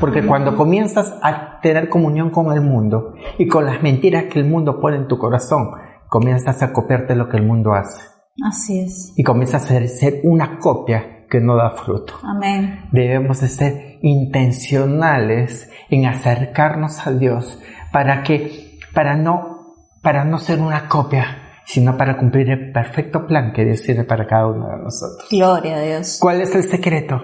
Porque 0.00 0.24
cuando 0.24 0.56
comienzas 0.56 1.18
a 1.22 1.51
tener 1.62 1.88
comunión 1.88 2.30
con 2.30 2.52
el 2.52 2.60
mundo 2.60 3.14
y 3.38 3.46
con 3.46 3.64
las 3.64 3.82
mentiras 3.82 4.24
que 4.24 4.38
el 4.38 4.44
mundo 4.44 4.80
pone 4.80 4.96
en 4.96 5.08
tu 5.08 5.18
corazón, 5.18 5.70
comienzas 6.08 6.62
a 6.62 6.72
copiarte 6.72 7.14
lo 7.14 7.28
que 7.28 7.38
el 7.38 7.46
mundo 7.46 7.72
hace. 7.72 8.02
Así 8.44 8.80
es. 8.80 9.12
Y 9.16 9.22
comienzas 9.22 9.70
a 9.70 9.86
ser 9.86 10.20
una 10.24 10.58
copia 10.58 11.26
que 11.28 11.40
no 11.40 11.56
da 11.56 11.70
fruto. 11.70 12.14
Amén. 12.22 12.80
Debemos 12.92 13.40
de 13.40 13.48
ser 13.48 13.98
intencionales 14.02 15.70
en 15.88 16.06
acercarnos 16.06 17.06
a 17.06 17.12
Dios 17.12 17.58
para 17.92 18.22
que, 18.22 18.78
para 18.94 19.16
no, 19.16 19.76
para 20.02 20.24
no 20.24 20.38
ser 20.38 20.60
una 20.60 20.88
copia, 20.88 21.38
sino 21.64 21.96
para 21.96 22.18
cumplir 22.18 22.50
el 22.50 22.72
perfecto 22.72 23.26
plan 23.26 23.52
que 23.54 23.64
Dios 23.64 23.82
tiene 23.82 24.04
para 24.04 24.26
cada 24.26 24.48
uno 24.48 24.68
de 24.68 24.82
nosotros. 24.82 25.28
Gloria 25.30 25.76
a 25.76 25.80
Dios. 25.80 26.18
¿Cuál 26.20 26.42
es 26.42 26.54
el 26.54 26.64
secreto? 26.64 27.22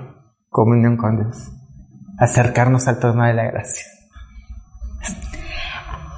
Comunión 0.49 0.97
con 0.97 1.16
Dios. 1.16 1.50
Acercarnos 2.18 2.88
al 2.88 2.99
trono 2.99 3.25
de 3.25 3.35
la 3.35 3.45
gracia. 3.45 3.85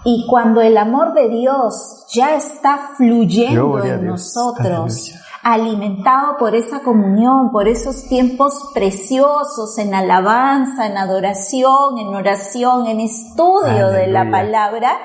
Y 0.05 0.27
cuando 0.27 0.61
el 0.63 0.79
amor 0.79 1.13
de 1.13 1.29
Dios 1.29 2.07
ya 2.13 2.35
está 2.35 2.93
fluyendo 2.97 3.85
en 3.85 4.07
nosotros, 4.07 5.13
alimentado 5.43 6.37
por 6.39 6.55
esa 6.55 6.81
comunión, 6.81 7.51
por 7.51 7.69
esos 7.69 8.09
tiempos 8.09 8.71
preciosos 8.75 9.77
en 9.79 9.95
alabanza, 9.95 10.87
en 10.87 10.97
adoración, 10.97 11.99
en 11.99 12.15
oración, 12.15 12.87
en 12.87 13.01
estudio 13.01 13.89
de 13.89 14.07
la 14.07 14.31
palabra, 14.31 14.99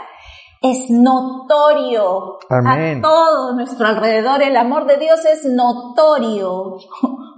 es 0.62 0.89
notorio 0.89 2.39
a 2.50 3.01
todo 3.01 3.53
nuestro 3.53 3.88
alrededor. 3.88 4.41
El 4.41 4.58
amor 4.58 4.88
de 4.88 4.98
Dios 4.98 5.20
es 5.25 5.46
notorio 5.46 6.77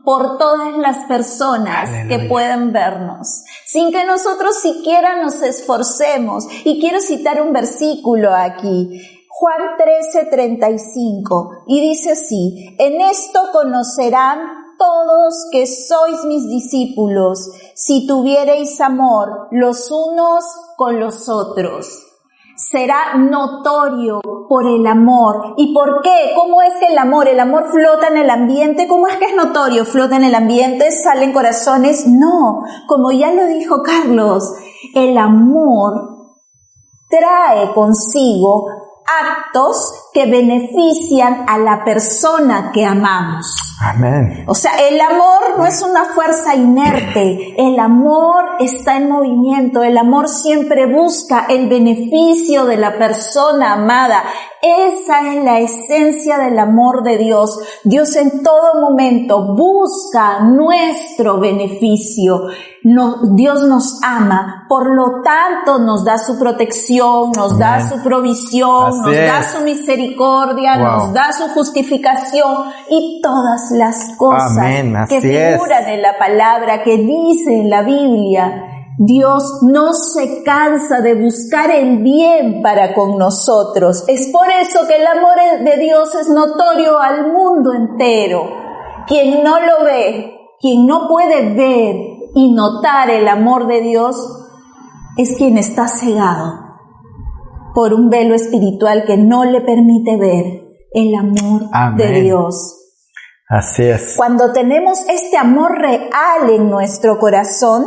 por 0.08 0.38
todas 0.38 0.78
las 0.78 1.00
personas 1.06 1.90
que 2.08 2.20
pueden 2.30 2.72
vernos, 2.72 3.44
sin 3.66 3.92
que 3.92 4.06
nosotros 4.06 4.56
siquiera 4.58 5.22
nos 5.22 5.42
esforcemos. 5.42 6.46
Y 6.64 6.80
quiero 6.80 7.02
citar 7.02 7.42
un 7.42 7.52
versículo 7.52 8.34
aquí. 8.34 9.02
Juan 9.28 9.76
13, 9.78 10.30
35, 10.32 11.66
y 11.68 11.82
dice 11.82 12.14
así, 12.14 12.74
en 12.80 13.02
esto 13.02 13.50
conocerán 13.52 14.40
todos 14.80 15.50
que 15.52 15.68
sois 15.68 16.24
mis 16.24 16.48
discípulos, 16.48 17.52
si 17.76 18.08
tuviereis 18.08 18.80
amor 18.80 19.50
los 19.52 19.92
unos 19.92 20.46
con 20.78 21.02
los 21.02 21.28
otros 21.28 22.07
será 22.58 23.16
notorio 23.16 24.20
por 24.50 24.66
el 24.66 24.86
amor. 24.88 25.54
¿Y 25.58 25.74
por 25.74 26.02
qué? 26.02 26.32
¿Cómo 26.36 26.62
es 26.64 26.74
que 26.80 26.88
el 26.88 26.98
amor, 26.98 27.28
el 27.28 27.40
amor 27.40 27.68
flota 27.72 28.08
en 28.08 28.18
el 28.18 28.30
ambiente? 28.30 28.88
¿Cómo 28.88 29.08
es 29.08 29.16
que 29.18 29.26
es 29.26 29.36
notorio? 29.36 29.86
¿Flota 29.86 30.16
en 30.16 30.24
el 30.24 30.36
ambiente? 30.36 30.92
¿Salen 30.92 31.34
corazones? 31.34 32.08
No, 32.08 32.64
como 32.88 33.12
ya 33.12 33.32
lo 33.32 33.46
dijo 33.46 33.84
Carlos, 33.84 34.54
el 34.96 35.18
amor 35.18 36.18
trae 37.10 37.74
consigo 37.74 38.66
actos 39.08 40.07
que 40.18 40.26
benefician 40.26 41.46
a 41.48 41.60
la 41.60 41.86
persona 41.86 42.72
que 42.74 42.84
amamos. 42.84 43.56
Amén. 43.80 44.46
O 44.48 44.56
sea, 44.56 44.72
el 44.90 45.00
amor 45.00 45.60
no 45.60 45.66
es 45.68 45.84
una 45.84 46.06
fuerza 46.06 46.56
inerte, 46.56 47.54
el 47.56 47.78
amor 47.78 48.44
está 48.60 48.98
en 48.98 49.08
movimiento, 49.10 49.84
el 49.84 49.96
amor 49.96 50.28
siempre 50.28 50.92
busca 50.92 51.46
el 51.48 51.70
beneficio 51.70 52.66
de 52.66 52.78
la 52.78 52.98
persona 52.98 53.74
amada. 53.74 54.24
Esa 54.60 55.32
es 55.32 55.44
la 55.44 55.60
esencia 55.60 56.40
del 56.40 56.58
amor 56.58 57.04
de 57.04 57.20
Dios. 57.20 57.60
Dios 57.84 58.16
en 58.16 58.42
todo 58.42 58.82
momento 58.82 59.56
busca 59.56 60.40
nuestro 60.40 61.40
beneficio. 61.40 62.48
Dios 63.36 63.64
nos 63.64 64.00
ama, 64.02 64.66
por 64.70 64.96
lo 64.96 65.22
tanto 65.22 65.78
nos 65.80 66.06
da 66.06 66.18
su 66.18 66.40
protección, 66.40 67.32
nos 67.36 67.58
da 67.60 67.88
su 67.88 68.02
provisión, 68.02 69.02
nos 69.02 69.12
da 69.12 69.44
su 69.44 69.64
misericordia, 69.64 70.07
nos 70.16 71.14
da 71.14 71.32
su 71.34 71.48
justificación 71.50 72.72
y 72.90 73.20
todas 73.22 73.72
las 73.72 74.16
cosas 74.18 75.10
que 75.10 75.22
figuran 75.22 75.88
en 75.90 76.02
la 76.02 76.18
palabra, 76.18 76.84
que 76.84 76.98
dice 76.98 77.60
en 77.60 77.70
la 77.70 77.82
Biblia. 77.82 78.64
Dios 79.00 79.60
no 79.62 79.94
se 79.94 80.44
cansa 80.44 81.02
de 81.02 81.14
buscar 81.14 81.70
el 81.70 82.00
bien 82.00 82.64
para 82.64 82.96
con 82.96 83.18
nosotros. 83.18 84.04
Es 84.08 84.30
por 84.30 84.50
eso 84.50 84.88
que 84.88 84.96
el 84.96 85.06
amor 85.06 85.36
de 85.64 85.78
Dios 85.78 86.16
es 86.16 86.30
notorio 86.30 86.98
al 87.00 87.32
mundo 87.32 87.74
entero. 87.74 88.50
Quien 89.06 89.44
no 89.44 89.60
lo 89.60 89.84
ve, 89.86 90.34
quien 90.60 90.88
no 90.88 91.08
puede 91.08 91.54
ver 91.54 91.96
y 92.34 92.52
notar 92.52 93.12
el 93.12 93.28
amor 93.28 93.68
de 93.68 93.82
Dios, 93.82 94.16
es 95.16 95.38
quien 95.38 95.58
está 95.58 95.88
cegado 95.88 96.67
por 97.78 97.94
un 97.94 98.10
velo 98.10 98.34
espiritual 98.34 99.04
que 99.06 99.18
no 99.18 99.46
le 99.46 99.62
permite 99.62 100.18
ver 100.18 100.80
el 100.94 101.14
amor 101.14 101.70
de 101.96 102.22
Dios. 102.22 102.76
Así 103.48 103.84
es. 103.84 104.16
Cuando 104.18 104.52
tenemos 104.52 105.08
este 105.08 105.38
amor 105.38 105.78
real 105.78 106.50
en 106.50 106.72
nuestro 106.72 107.20
corazón, 107.20 107.84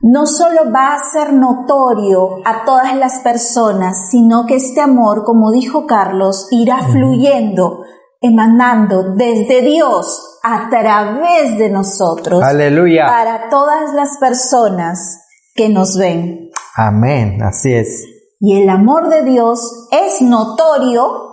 no 0.00 0.24
solo 0.24 0.72
va 0.74 0.94
a 0.94 1.04
ser 1.12 1.34
notorio 1.34 2.38
a 2.46 2.64
todas 2.64 2.96
las 2.96 3.18
personas, 3.18 4.08
sino 4.08 4.46
que 4.46 4.54
este 4.56 4.80
amor, 4.80 5.22
como 5.22 5.52
dijo 5.52 5.86
Carlos, 5.86 6.48
irá 6.50 6.78
fluyendo, 6.78 7.84
emanando 8.22 9.16
desde 9.16 9.60
Dios 9.60 10.38
a 10.42 10.70
través 10.70 11.58
de 11.58 11.68
nosotros. 11.68 12.42
Aleluya. 12.42 13.04
Para 13.06 13.50
todas 13.50 13.92
las 13.92 14.16
personas 14.16 15.26
que 15.54 15.68
nos 15.68 15.98
ven. 15.98 16.48
Amén, 16.74 17.42
así 17.42 17.74
es. 17.74 18.19
Y 18.40 18.62
el 18.62 18.70
amor 18.70 19.08
de 19.10 19.22
Dios 19.22 19.88
es 19.92 20.22
notorio 20.22 21.30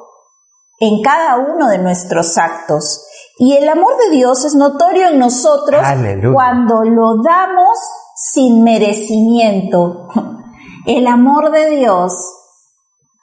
en 0.80 1.02
cada 1.02 1.38
uno 1.38 1.70
de 1.70 1.78
nuestros 1.80 2.38
actos. 2.38 3.06
Y 3.39 3.54
el 3.56 3.70
amor 3.70 3.93
de 3.98 4.15
Dios 4.15 4.43
es 4.43 4.56
notorio 4.56 5.08
en 5.08 5.20
nosotros 5.20 5.82
cuando 6.34 6.84
lo 6.84 7.22
damos 7.24 7.78
sin 8.15 8.63
merecimiento. 8.63 10.08
El 10.86 11.08
amor 11.08 11.52
de 11.52 11.70
Dios 11.70 12.13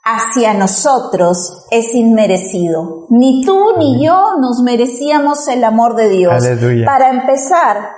hacia 0.05 0.55
nosotros 0.55 1.67
es 1.71 1.95
inmerecido. 1.95 3.07
Ni 3.11 3.43
tú 3.45 3.77
ni 3.79 4.05
yo 4.05 4.37
nos 4.39 4.61
merecíamos 4.63 5.49
el 5.49 5.65
amor 5.65 5.95
de 5.97 6.09
Dios. 6.09 6.45
Para 6.85 7.11
empezar, 7.11 7.91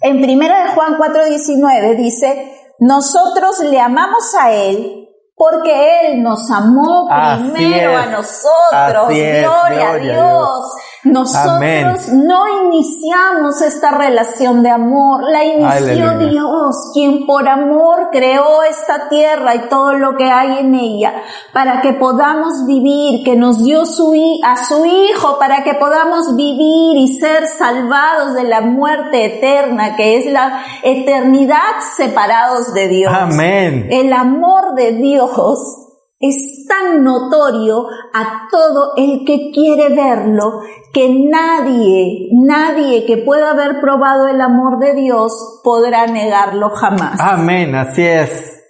en 0.00 0.16
1 0.16 0.26
de 0.26 0.74
Juan 0.74 0.96
4:19 0.96 1.96
dice, 1.96 2.61
nosotros 2.80 3.60
le 3.60 3.80
amamos 3.80 4.34
a 4.38 4.52
Él 4.52 5.08
porque 5.34 6.06
Él 6.06 6.22
nos 6.22 6.50
amó 6.50 7.08
primero 7.52 7.96
a 7.96 8.06
nosotros. 8.06 9.08
gloria, 9.08 9.90
a 9.90 9.96
Dios. 9.96 10.72
Nosotros 11.04 12.08
no 12.12 12.44
iniciamos 12.66 13.60
esta 13.60 13.90
relación 13.90 14.62
de 14.62 14.70
amor, 14.70 15.24
la 15.28 15.44
inició 15.44 16.16
Dios, 16.18 16.76
quien 16.94 17.26
por 17.26 17.48
amor 17.48 18.10
creó 18.12 18.62
esta 18.62 19.08
tierra 19.08 19.56
y 19.56 19.68
todo 19.68 19.94
lo 19.94 20.16
que 20.16 20.30
hay 20.30 20.58
en 20.58 20.76
ella, 20.76 21.12
para 21.52 21.80
que 21.80 21.94
podamos 21.94 22.66
vivir, 22.66 23.24
que 23.24 23.34
nos 23.34 23.64
dio 23.64 23.84
su, 23.84 24.14
a 24.44 24.64
su 24.64 24.84
Hijo, 24.84 25.40
para 25.40 25.64
que 25.64 25.74
podamos 25.74 26.36
vivir 26.36 26.96
y 26.96 27.08
ser 27.08 27.48
salvados 27.48 28.34
de 28.34 28.44
la 28.44 28.60
muerte 28.60 29.24
eterna, 29.24 29.96
que 29.96 30.18
es 30.18 30.32
la 30.32 30.62
eternidad 30.84 31.80
separados 31.96 32.72
de 32.74 32.86
Dios. 32.86 33.12
Amén. 33.12 33.88
El 33.90 34.12
amor 34.12 34.76
de 34.76 34.92
Dios 34.92 35.91
es 36.22 36.66
tan 36.68 37.02
notorio 37.02 37.84
a 38.14 38.48
todo 38.48 38.92
el 38.96 39.24
que 39.26 39.50
quiere 39.50 39.88
verlo 39.94 40.60
que 40.92 41.08
nadie, 41.28 42.28
nadie 42.32 43.04
que 43.06 43.18
pueda 43.18 43.50
haber 43.50 43.80
probado 43.80 44.28
el 44.28 44.40
amor 44.40 44.78
de 44.78 44.94
Dios 44.94 45.60
podrá 45.64 46.06
negarlo 46.06 46.70
jamás. 46.70 47.18
Amén, 47.20 47.74
así 47.74 48.02
es. 48.02 48.62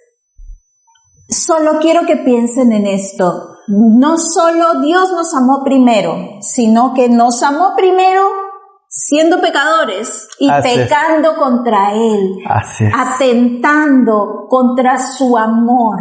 Solo 1.29 1.79
quiero 1.79 2.07
que 2.07 2.17
piensen 2.17 2.73
en 2.73 2.87
esto. 2.87 3.49
No 3.67 4.17
solo 4.17 4.81
Dios 4.81 5.11
nos 5.11 5.33
amó 5.35 5.63
primero, 5.63 6.39
sino 6.41 6.93
que 6.93 7.07
nos 7.07 7.43
amó 7.43 7.73
primero 7.75 8.43
siendo 8.87 9.39
pecadores 9.41 10.27
y 10.39 10.49
pecando 10.61 11.35
contra 11.35 11.93
Él, 11.93 12.39
atentando 12.93 14.47
contra 14.49 14.97
su 14.97 15.37
amor. 15.37 15.99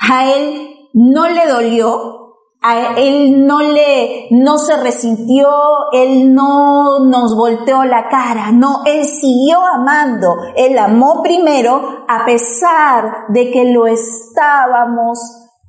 A 0.00 0.32
Él 0.32 0.88
no 0.92 1.28
le 1.28 1.46
dolió, 1.46 2.20
a 2.62 2.98
él 2.98 3.46
no 3.46 3.60
le, 3.60 4.26
no 4.32 4.58
se 4.58 4.76
resintió, 4.76 5.48
él 5.92 6.34
no 6.34 7.06
nos 7.06 7.34
volteó 7.34 7.84
la 7.84 8.08
cara, 8.08 8.52
no, 8.52 8.82
él 8.84 9.06
siguió 9.06 9.60
amando, 9.66 10.36
él 10.56 10.78
amó 10.78 11.22
primero 11.22 12.04
a 12.06 12.26
pesar 12.26 13.28
de 13.28 13.50
que 13.50 13.72
lo 13.72 13.86
estábamos 13.86 15.18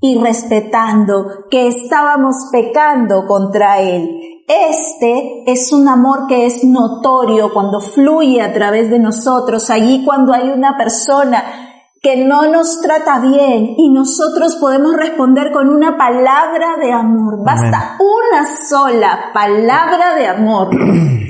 irrespetando, 0.02 1.46
que 1.50 1.67
estábamos 1.67 2.50
pecando 2.52 3.26
contra 3.26 3.80
él. 3.80 4.44
Este 4.48 5.50
es 5.50 5.72
un 5.72 5.88
amor 5.88 6.28
que 6.28 6.46
es 6.46 6.65
notorio 6.65 7.54
cuando 7.54 7.80
fluye 7.80 8.41
a 8.41 8.52
través 8.52 8.89
de 8.89 9.00
nosotros, 9.00 9.70
allí 9.70 10.04
cuando 10.04 10.34
hay 10.34 10.50
una 10.50 10.76
persona 10.78 11.71
que 12.02 12.26
no 12.26 12.52
nos 12.52 12.82
trata 12.82 13.20
bien 13.20 13.76
y 13.78 13.94
nosotros 13.94 14.56
podemos 14.56 14.96
responder 14.96 15.52
con 15.52 15.70
una 15.70 15.98
palabra 15.98 16.78
de 16.82 16.92
amor. 16.92 17.44
Basta 17.46 17.98
una 18.00 18.46
sola 18.68 19.30
palabra 19.34 20.16
de 20.16 20.28
amor 20.28 20.70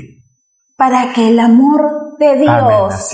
para 0.76 1.12
que 1.12 1.28
el 1.28 1.38
amor 1.40 2.01
de 2.22 2.36
Dios 2.36 3.10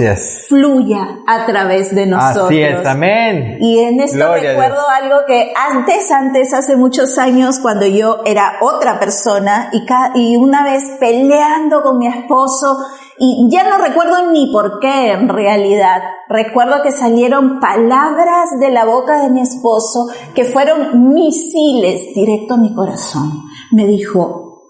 fluya 0.48 1.20
a 1.26 1.46
través 1.46 1.94
de 1.94 2.06
nosotros. 2.06 2.46
Así 2.46 2.62
es, 2.62 2.86
amén. 2.86 3.58
Y 3.60 3.78
en 3.78 4.00
esto 4.00 4.34
recuerdo 4.34 4.88
algo 4.88 5.20
que 5.26 5.52
antes, 5.56 6.10
antes, 6.10 6.52
hace 6.52 6.76
muchos 6.76 7.18
años, 7.18 7.58
cuando 7.60 7.86
yo 7.86 8.20
era 8.26 8.58
otra 8.60 8.98
persona 8.98 9.70
y, 9.72 9.84
y 10.14 10.36
una 10.36 10.64
vez 10.64 10.84
peleando 11.00 11.82
con 11.82 11.98
mi 11.98 12.06
esposo, 12.06 12.78
y 13.20 13.48
ya 13.50 13.68
no 13.68 13.78
recuerdo 13.84 14.30
ni 14.30 14.52
por 14.52 14.78
qué 14.78 15.12
en 15.12 15.28
realidad. 15.28 16.02
Recuerdo 16.28 16.82
que 16.82 16.92
salieron 16.92 17.58
palabras 17.58 18.50
de 18.60 18.70
la 18.70 18.84
boca 18.84 19.22
de 19.22 19.30
mi 19.30 19.40
esposo 19.40 20.06
que 20.34 20.44
fueron 20.44 21.12
misiles 21.14 22.14
directo 22.14 22.54
a 22.54 22.58
mi 22.58 22.72
corazón. 22.74 23.42
Me 23.72 23.86
dijo, 23.86 24.68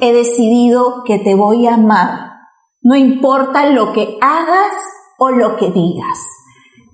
he 0.00 0.12
decidido 0.12 1.02
que 1.04 1.18
te 1.18 1.34
voy 1.34 1.66
a 1.66 1.74
amar, 1.74 2.35
no 2.86 2.94
importa 2.94 3.68
lo 3.70 3.92
que 3.92 4.16
hagas 4.20 4.72
o 5.18 5.30
lo 5.32 5.56
que 5.56 5.72
digas. 5.72 6.20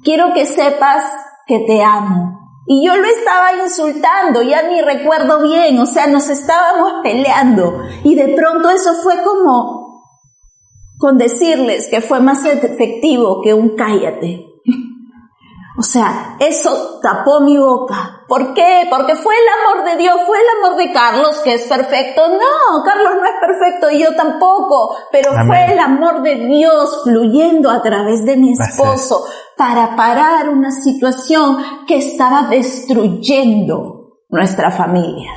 Quiero 0.02 0.32
que 0.32 0.46
sepas 0.46 1.04
que 1.46 1.58
te 1.66 1.84
amo. 1.84 2.38
Y 2.66 2.86
yo 2.86 2.96
lo 2.96 3.06
estaba 3.06 3.62
insultando, 3.62 4.40
ya 4.40 4.62
ni 4.70 4.80
recuerdo 4.80 5.42
bien, 5.42 5.78
o 5.78 5.84
sea, 5.84 6.06
nos 6.06 6.30
estábamos 6.30 7.02
peleando. 7.02 7.82
Y 8.04 8.14
de 8.14 8.28
pronto 8.28 8.70
eso 8.70 8.94
fue 9.02 9.22
como 9.22 10.16
con 10.96 11.18
decirles 11.18 11.88
que 11.90 12.00
fue 12.00 12.20
más 12.20 12.42
efectivo 12.46 13.42
que 13.42 13.52
un 13.52 13.76
cállate. 13.76 14.46
O 15.78 15.82
sea, 15.82 16.36
eso 16.38 17.00
tapó 17.02 17.40
mi 17.40 17.56
boca. 17.56 18.21
¿Por 18.32 18.54
qué? 18.54 18.86
Porque 18.88 19.14
fue 19.14 19.34
el 19.34 19.76
amor 19.76 19.90
de 19.90 19.96
Dios, 19.98 20.16
fue 20.26 20.38
el 20.38 20.64
amor 20.64 20.78
de 20.78 20.90
Carlos 20.90 21.38
que 21.44 21.52
es 21.52 21.64
perfecto. 21.64 22.28
No, 22.28 22.82
Carlos 22.82 23.12
no 23.14 23.26
es 23.26 23.34
perfecto 23.38 23.90
y 23.90 24.02
yo 24.02 24.16
tampoco, 24.16 24.96
pero 25.12 25.32
fue 25.46 25.70
el 25.70 25.78
amor 25.78 26.22
de 26.22 26.36
Dios 26.36 27.02
fluyendo 27.04 27.70
a 27.70 27.82
través 27.82 28.24
de 28.24 28.38
mi 28.38 28.52
esposo 28.52 29.26
para 29.54 29.94
parar 29.96 30.48
una 30.48 30.70
situación 30.70 31.58
que 31.86 31.98
estaba 31.98 32.44
destruyendo 32.48 34.14
nuestra 34.30 34.70
familia. 34.70 35.30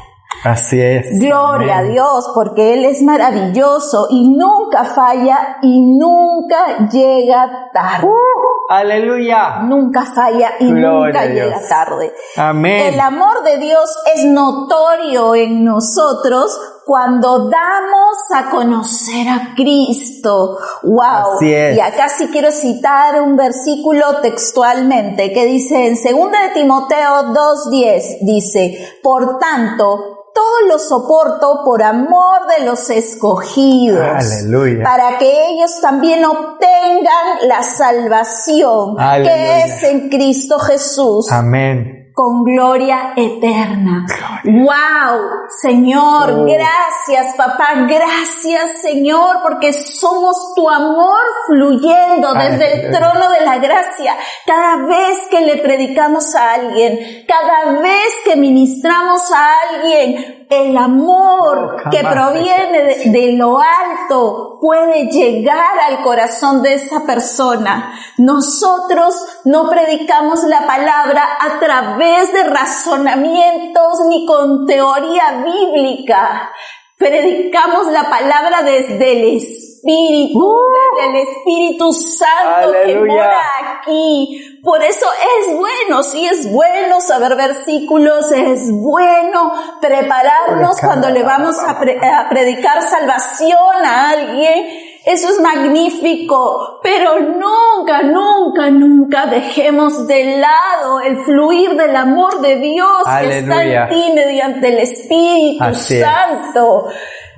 Así 0.45 0.79
es. 0.79 1.19
Gloria 1.19 1.79
a 1.79 1.83
Dios, 1.83 2.29
porque 2.35 2.75
Él 2.75 2.85
es 2.85 3.01
maravilloso 3.01 4.05
y 4.11 4.29
nunca 4.29 4.83
falla 4.83 5.57
y 5.63 5.81
nunca 5.81 6.87
llega 6.87 7.71
tarde. 7.73 8.05
Uh, 8.05 8.71
aleluya. 8.71 9.61
Nunca 9.63 10.05
falla 10.05 10.51
y 10.59 10.71
nunca 10.71 11.25
llega 11.25 11.59
tarde. 11.67 12.13
Amén. 12.37 12.93
El 12.93 12.99
amor 12.99 13.41
de 13.41 13.57
Dios 13.57 13.89
es 14.13 14.23
notorio 14.25 15.33
en 15.33 15.65
nosotros 15.65 16.55
cuando 16.85 17.49
damos 17.49 18.15
a 18.35 18.51
conocer 18.51 19.27
a 19.27 19.55
Cristo. 19.55 20.59
Wow. 20.83 21.37
Así 21.37 21.51
es. 21.51 21.75
Y 21.75 21.79
acá 21.79 22.07
sí 22.07 22.27
quiero 22.31 22.51
citar 22.51 23.19
un 23.19 23.35
versículo 23.35 24.21
textualmente 24.21 25.33
que 25.33 25.45
dice 25.47 25.87
en 25.87 25.95
2 25.95 26.03
de 26.03 26.53
Timoteo 26.53 27.33
2.10, 27.33 28.19
dice, 28.21 28.99
por 29.01 29.39
tanto, 29.39 30.14
todo 30.35 30.67
lo 30.67 30.77
soporto 30.77 31.61
por 31.63 31.81
amor 31.81 32.45
de 32.57 32.65
los 32.65 32.89
escogidos. 32.89 34.01
Aleluya. 34.01 34.83
Para 34.83 35.17
que 35.17 35.47
ellos 35.47 35.79
también 35.79 36.25
obtengan 36.25 37.47
la 37.47 37.63
salvación 37.63 38.97
que 39.23 39.63
es 39.63 39.83
en 39.83 40.09
Cristo 40.09 40.59
Jesús. 40.59 41.31
Amén 41.31 42.04
con 42.15 42.45
gloria 42.45 43.11
eterna. 43.17 44.05
Wow, 44.45 45.49
Señor, 45.61 46.31
oh. 46.31 46.45
gracias 46.45 47.35
papá, 47.35 47.85
gracias 47.89 48.81
Señor, 48.81 49.41
porque 49.43 49.73
somos 49.73 50.53
tu 50.55 50.69
amor 50.69 51.19
fluyendo 51.45 52.33
desde 52.33 52.85
el 52.85 52.91
trono 52.91 53.29
de 53.29 53.41
la 53.41 53.57
gracia. 53.57 54.15
Cada 54.45 54.87
vez 54.87 55.27
que 55.29 55.41
le 55.41 55.57
predicamos 55.57 56.33
a 56.35 56.53
alguien, 56.53 57.25
cada 57.27 57.81
vez 57.81 58.13
que 58.23 58.37
ministramos 58.37 59.21
a 59.33 59.49
alguien, 59.69 60.44
el 60.49 60.77
amor 60.77 61.77
oh, 61.85 61.89
que 61.89 61.99
proviene 61.99 62.97
de, 63.05 63.33
lo 63.33 63.59
alto 63.59 64.57
puede 64.61 65.07
llegar 65.07 65.79
al 65.87 66.01
corazón 66.03 66.61
de 66.61 66.75
esa 66.75 67.05
persona. 67.05 67.93
Nosotros 68.17 69.15
no 69.45 69.69
predicamos 69.69 70.43
la 70.43 70.65
palabra 70.65 71.37
a 71.39 71.59
través 71.59 72.33
de 72.33 72.43
razonamientos 72.43 73.99
ni 74.09 74.25
con 74.25 74.65
teoría 74.65 75.43
bíblica. 75.43 76.51
Predicamos 76.97 77.87
la 77.87 78.09
palabra 78.09 78.63
desde 78.63 79.11
el 79.11 79.37
Espíritu, 79.37 80.39
uh. 80.39 80.71
desde 80.73 81.09
el 81.09 81.27
Espíritu 81.27 81.91
Santo 81.91 82.73
que 82.85 82.95
mora 82.95 83.41
aquí. 83.79 84.54
Por 84.65 84.83
eso 84.83 85.05
es 85.37 85.55
bueno, 85.55 86.01
sí 86.01 86.25
es 86.25 86.51
bueno 86.51 86.99
saber 86.99 87.35
versículos, 87.35 88.31
es 88.31 88.71
bueno 88.71 89.53
prepararnos 89.79 90.79
cuando 90.81 91.07
le 91.11 91.21
vamos 91.21 91.55
a, 91.59 91.69
a 91.69 92.29
predicar 92.29 92.81
salvación 92.81 93.85
a 93.85 94.09
alguien. 94.09 94.65
Eso 95.05 95.29
es 95.29 95.39
magnífico, 95.39 96.79
pero 96.81 97.19
nunca, 97.19 98.01
nunca, 98.01 98.71
nunca 98.71 99.27
dejemos 99.27 100.07
de 100.07 100.39
lado 100.39 100.99
el 100.99 101.23
fluir 101.23 101.75
del 101.75 101.95
amor 101.95 102.41
de 102.41 102.55
Dios 102.55 103.03
que 103.19 103.37
está 103.37 103.63
en 103.63 103.89
ti 103.89 104.11
mediante 104.15 104.69
el 104.69 104.79
Espíritu 104.79 105.75
Santo. 105.75 106.87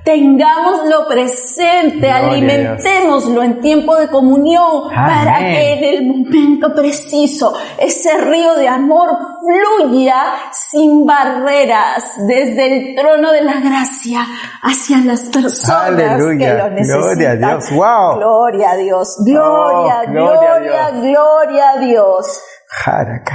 Tengámoslo 0.08 1.06
presente, 1.06 2.10
alimentémoslo 2.10 3.42
en 3.42 3.60
tiempo 3.60 3.94
de 3.96 4.08
comunión 4.08 4.88
para 4.88 5.36
que 5.38 5.72
en 5.74 5.84
el 5.84 6.06
momento 6.06 6.74
preciso 6.74 7.52
ese 7.76 8.16
río 8.16 8.54
de 8.54 8.68
amor 8.68 9.10
fluya 9.42 10.14
sin 10.50 11.04
barreras 11.04 12.14
desde 12.26 12.88
el 12.90 12.94
trono 12.96 13.32
de 13.32 13.42
la 13.42 13.60
gracia 13.60 14.20
hacia 14.62 14.96
las 15.04 15.28
personas 15.28 16.16
que 16.38 16.54
lo 16.54 16.70
necesitan. 16.70 16.88
Gloria 16.88 17.30
a 17.32 17.36
Dios, 17.36 17.70
wow. 17.70 18.16
Gloria 18.16 18.70
a 18.70 18.76
Dios, 18.76 19.16
gloria, 19.26 20.02
oh, 20.06 20.10
gloria, 20.10 20.90
gloria 20.90 21.70
a 21.70 21.80
Dios. 21.80 22.40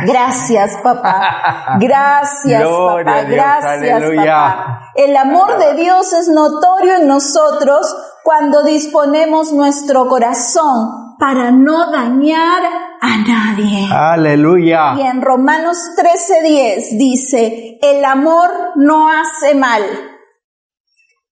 Gracias, 0.06 0.78
papá. 0.84 1.78
Gracias, 1.80 2.64
papá. 2.64 3.24
Gracias, 3.24 4.04
papá. 4.16 4.92
El 4.96 5.18
amor 5.18 5.58
de 5.58 5.76
Dios 5.76 6.14
es 6.14 6.28
notorio 6.30 6.98
en 6.98 7.08
nosotros 7.08 7.96
cuando 8.24 8.64
disponemos 8.64 9.52
nuestro 9.52 10.08
corazón 10.08 11.16
para 11.20 11.52
no 11.52 11.92
dañar 11.92 12.64
a 13.02 13.18
nadie. 13.18 13.88
Aleluya. 13.92 14.94
Y 14.98 15.02
en 15.02 15.22
Romanos 15.22 15.78
13:10 15.98 16.98
dice, 16.98 17.80
el 17.82 18.06
amor 18.06 18.50
no 18.76 19.10
hace 19.10 19.56
mal 19.56 19.84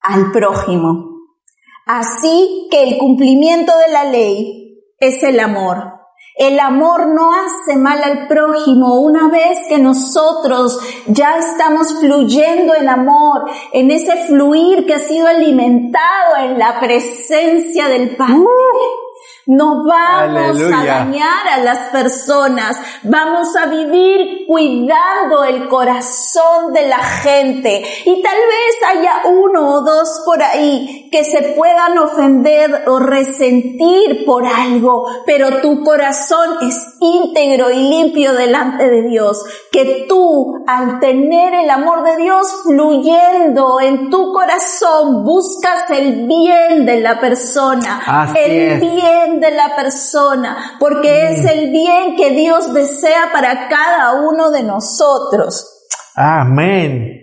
al 0.02 0.32
prójimo. 0.32 1.12
Así 1.86 2.68
que 2.72 2.84
el 2.84 2.98
cumplimiento 2.98 3.78
de 3.78 3.92
la 3.92 4.04
ley 4.06 4.84
es 4.98 5.24
el 5.24 5.40
amor. 5.40 6.01
El 6.36 6.60
amor 6.60 7.08
no 7.08 7.32
hace 7.34 7.78
mal 7.78 8.02
al 8.04 8.28
prójimo. 8.28 9.02
Una 9.02 9.30
vez 9.30 9.60
que 9.67 9.78
nosotros 9.78 10.80
ya 11.08 11.38
estamos 11.38 12.00
fluyendo 12.00 12.74
en 12.76 12.89
amor, 12.89 13.50
en 13.74 13.91
ese 13.91 14.15
fluir 14.28 14.86
que 14.86 14.96
ha 14.96 15.00
sido 15.00 15.28
alimentado 15.28 16.38
en 16.44 16.58
la 16.58 16.80
presencia 16.80 17.88
del 17.88 18.15
Padre, 18.15 18.46
no 19.47 19.84
vamos 19.86 20.60
a 20.62 20.86
dañar 20.86 21.47
a 21.51 21.58
las 21.58 21.89
personas, 21.89 22.77
vamos 23.04 23.56
a 23.56 23.65
vivir 23.65 24.45
cuidando 24.47 25.43
el 25.43 25.67
corazón 25.67 26.73
de 26.73 26.88
la 26.88 26.99
gente. 26.99 27.84
Y 28.06 28.21
tal 28.21 28.38
vez 28.38 28.97
haya 28.97 29.13
uno 29.25 29.75
o 29.75 29.82
dos 29.82 30.21
por 30.25 30.41
ahí 30.41 31.10
que 31.12 31.23
se 31.23 31.54
puedan 31.58 31.97
ofender 31.97 32.84
o 32.88 32.99
resentir 32.99 34.25
por 34.25 34.45
algo, 34.45 35.08
pero 35.25 35.62
tu 35.62 35.84
corazón 35.84 36.58
es 36.62 36.97
íntegro 36.99 37.71
y 37.71 37.89
limpio 37.89 38.34
delante 38.34 38.89
de 38.89 39.04
Dios. 39.10 39.43
Que 39.71 40.06
tú, 40.08 40.63
al 40.67 40.99
tener 40.99 41.54
el 41.54 41.69
amor 41.69 42.04
de 42.04 42.17
Dios 42.17 42.47
fluyendo 42.63 43.80
en 43.82 44.10
tu 44.10 44.32
corazón, 44.32 45.23
buscas 45.23 45.89
el 45.89 46.27
bien 46.27 46.86
de 46.86 47.01
la 47.01 47.19
persona, 47.19 48.32
el 48.36 48.80
bien 48.80 49.31
de 49.39 49.52
la 49.52 49.76
persona, 49.76 50.78
porque 50.80 51.32
es 51.32 51.46
el 51.46 51.72
bien 51.72 52.15
que 52.15 52.32
Dios 52.32 52.74
desea 52.74 53.32
para 53.32 53.67
cada 53.70 54.22
uno 54.22 54.52
de 54.52 54.63
nosotros. 54.63 55.88
Amén. 56.15 57.20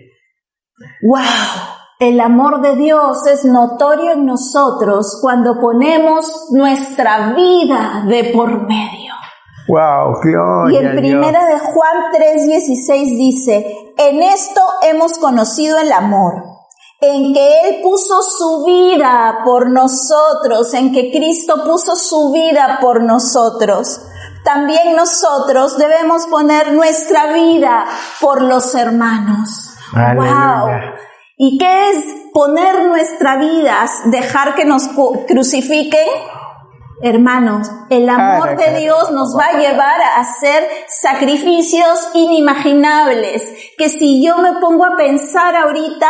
Wow. 1.03 1.69
El 1.99 2.21
amor 2.21 2.61
de 2.61 2.77
Dios 2.77 3.27
es 3.27 3.43
notorio 3.43 4.13
en 4.13 4.25
nosotros 4.25 5.19
cuando 5.21 5.59
ponemos 5.59 6.47
nuestra 6.51 7.33
vida 7.33 8.05
de 8.07 8.31
por 8.33 8.65
medio. 8.65 9.13
Wow, 9.67 10.15
Y 10.71 10.77
en 10.77 10.95
primera 10.95 11.45
de 11.45 11.59
Juan 11.59 12.11
3:16 12.11 13.17
dice, 13.17 13.93
"En 13.97 14.23
esto 14.23 14.61
hemos 14.81 15.19
conocido 15.19 15.77
el 15.77 15.91
amor, 15.91 16.48
en 17.01 17.33
que 17.33 17.61
Él 17.61 17.81
puso 17.81 18.21
su 18.21 18.65
vida 18.65 19.39
por 19.45 19.69
nosotros, 19.69 20.73
en 20.73 20.91
que 20.91 21.11
Cristo 21.11 21.63
puso 21.63 21.95
su 21.95 22.31
vida 22.31 22.79
por 22.81 23.03
nosotros, 23.03 24.01
también 24.43 24.95
nosotros 24.95 25.77
debemos 25.77 26.27
poner 26.27 26.73
nuestra 26.73 27.33
vida 27.33 27.85
por 28.19 28.41
los 28.41 28.75
hermanos. 28.75 29.75
Wow. 29.93 30.69
¿Y 31.37 31.57
qué 31.57 31.91
es 31.91 32.03
poner 32.33 32.85
nuestra 32.85 33.37
vida, 33.37 33.85
dejar 34.05 34.55
que 34.55 34.65
nos 34.65 34.89
crucifiquen? 35.27 36.07
Hermanos, 37.01 37.71
el 37.89 38.09
amor 38.09 38.57
de 38.57 38.77
Dios 38.79 39.11
nos 39.11 39.33
va 39.37 39.45
a 39.45 39.57
llevar 39.57 40.01
a 40.01 40.19
hacer 40.19 40.67
sacrificios 40.89 42.09
inimaginables, 42.13 43.41
que 43.77 43.87
si 43.87 44.21
yo 44.21 44.39
me 44.39 44.59
pongo 44.59 44.83
a 44.83 44.97
pensar 44.97 45.55
ahorita, 45.55 46.09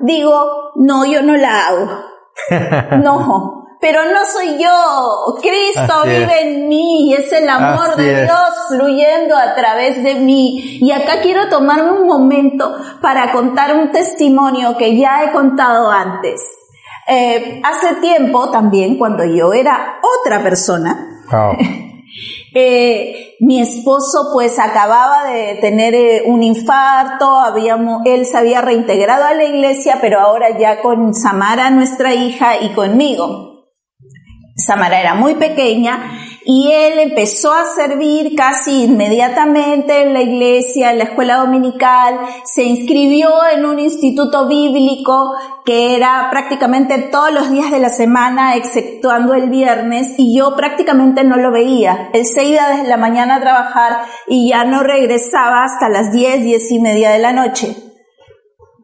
digo, 0.00 0.72
no, 0.76 1.04
yo 1.04 1.22
no 1.22 1.36
la 1.36 1.66
hago. 1.66 1.88
no, 3.02 3.58
pero 3.80 4.04
no 4.04 4.26
soy 4.26 4.62
yo. 4.62 5.38
Cristo 5.40 6.02
vive 6.04 6.42
en 6.42 6.68
mí 6.68 7.08
y 7.08 7.14
es 7.14 7.32
el 7.32 7.48
amor 7.48 7.96
de 7.96 8.22
Dios 8.24 8.48
fluyendo 8.68 9.36
a 9.36 9.54
través 9.54 10.02
de 10.02 10.16
mí. 10.16 10.78
Y 10.80 10.90
acá 10.90 11.20
quiero 11.22 11.48
tomarme 11.48 11.92
un 11.92 12.06
momento 12.06 12.76
para 13.00 13.32
contar 13.32 13.74
un 13.76 13.90
testimonio 13.90 14.76
que 14.76 14.96
ya 14.96 15.24
he 15.24 15.32
contado 15.32 15.90
antes. 15.90 16.40
Eh, 17.06 17.62
hace 17.64 17.94
tiempo 17.96 18.50
también, 18.50 18.98
cuando 18.98 19.24
yo 19.24 19.52
era 19.52 19.98
otra 20.20 20.42
persona, 20.42 21.22
oh. 21.32 21.52
eh, 22.54 23.36
mi 23.40 23.60
esposo 23.60 24.30
pues 24.32 24.58
acababa 24.58 25.24
de 25.30 25.56
tener 25.56 25.94
eh, 25.94 26.22
un 26.26 26.42
infarto, 26.42 27.38
habíamos, 27.38 28.02
él 28.06 28.26
se 28.26 28.36
había 28.36 28.60
reintegrado 28.60 29.24
a 29.24 29.34
la 29.34 29.44
iglesia, 29.44 29.98
pero 30.00 30.20
ahora 30.20 30.58
ya 30.58 30.80
con 30.80 31.14
Samara, 31.14 31.70
nuestra 31.70 32.14
hija, 32.14 32.60
y 32.60 32.70
conmigo. 32.70 33.66
Samara 34.56 35.00
era 35.00 35.14
muy 35.14 35.34
pequeña 35.36 36.27
y 36.50 36.72
él 36.72 36.98
empezó 36.98 37.52
a 37.52 37.66
servir 37.66 38.34
casi 38.34 38.84
inmediatamente 38.84 40.00
en 40.00 40.14
la 40.14 40.22
iglesia, 40.22 40.90
en 40.90 40.96
la 40.96 41.04
escuela 41.04 41.36
dominical, 41.36 42.18
se 42.42 42.64
inscribió 42.64 43.28
en 43.52 43.66
un 43.66 43.78
instituto 43.78 44.48
bíblico 44.48 45.34
que 45.66 45.94
era 45.94 46.28
prácticamente 46.30 46.96
todos 47.12 47.34
los 47.34 47.50
días 47.50 47.70
de 47.70 47.80
la 47.80 47.90
semana, 47.90 48.56
exceptuando 48.56 49.34
el 49.34 49.50
viernes, 49.50 50.14
y 50.16 50.38
yo 50.38 50.56
prácticamente 50.56 51.22
no 51.22 51.36
lo 51.36 51.52
veía. 51.52 52.08
Él 52.14 52.24
se 52.24 52.44
iba 52.44 52.70
desde 52.70 52.88
la 52.88 52.96
mañana 52.96 53.36
a 53.36 53.40
trabajar 53.42 53.98
y 54.26 54.48
ya 54.48 54.64
no 54.64 54.82
regresaba 54.82 55.64
hasta 55.64 55.90
las 55.90 56.12
10, 56.12 56.44
10 56.44 56.70
y 56.70 56.80
media 56.80 57.10
de 57.10 57.18
la 57.18 57.32
noche 57.34 57.76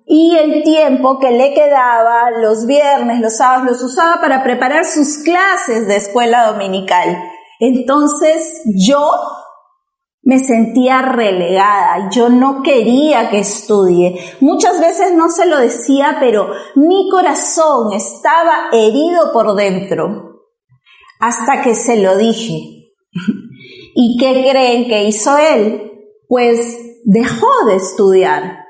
y 0.07 0.37
el 0.37 0.63
tiempo 0.63 1.19
que 1.19 1.31
le 1.31 1.55
quedaba 1.55 2.31
los 2.31 2.67
viernes, 2.67 3.21
los 3.21 3.39
sábados, 3.39 3.65
los 3.65 3.83
usaba 3.83 4.21
para 4.21 4.43
preparar 4.43 4.85
sus 4.85 5.23
clases 5.25 5.89
de 5.89 5.97
escuela 5.97 6.53
dominical. 6.53 7.31
Entonces 7.67 8.63
yo 8.77 9.11
me 10.23 10.39
sentía 10.39 11.03
relegada, 11.03 12.11
yo 12.11 12.29
no 12.29 12.63
quería 12.63 13.31
que 13.31 13.41
estudie. 13.41 14.19
Muchas 14.41 14.81
veces 14.81 15.13
no 15.15 15.29
se 15.29 15.47
lo 15.47 15.59
decía, 15.59 16.17
pero 16.19 16.49
mi 16.75 17.09
corazón 17.11 17.93
estaba 17.93 18.69
herido 18.73 19.33
por 19.33 19.55
dentro 19.55 20.41
hasta 21.21 21.63
que 21.63 21.75
se 21.75 22.03
lo 22.03 22.17
dije. 22.17 22.93
¿Y 23.95 24.19
qué 24.19 24.49
creen 24.51 24.89
que 24.89 25.05
hizo 25.05 25.37
él? 25.37 25.93
Pues 26.29 26.79
dejó 27.05 27.67
de 27.67 27.77
estudiar 27.77 28.64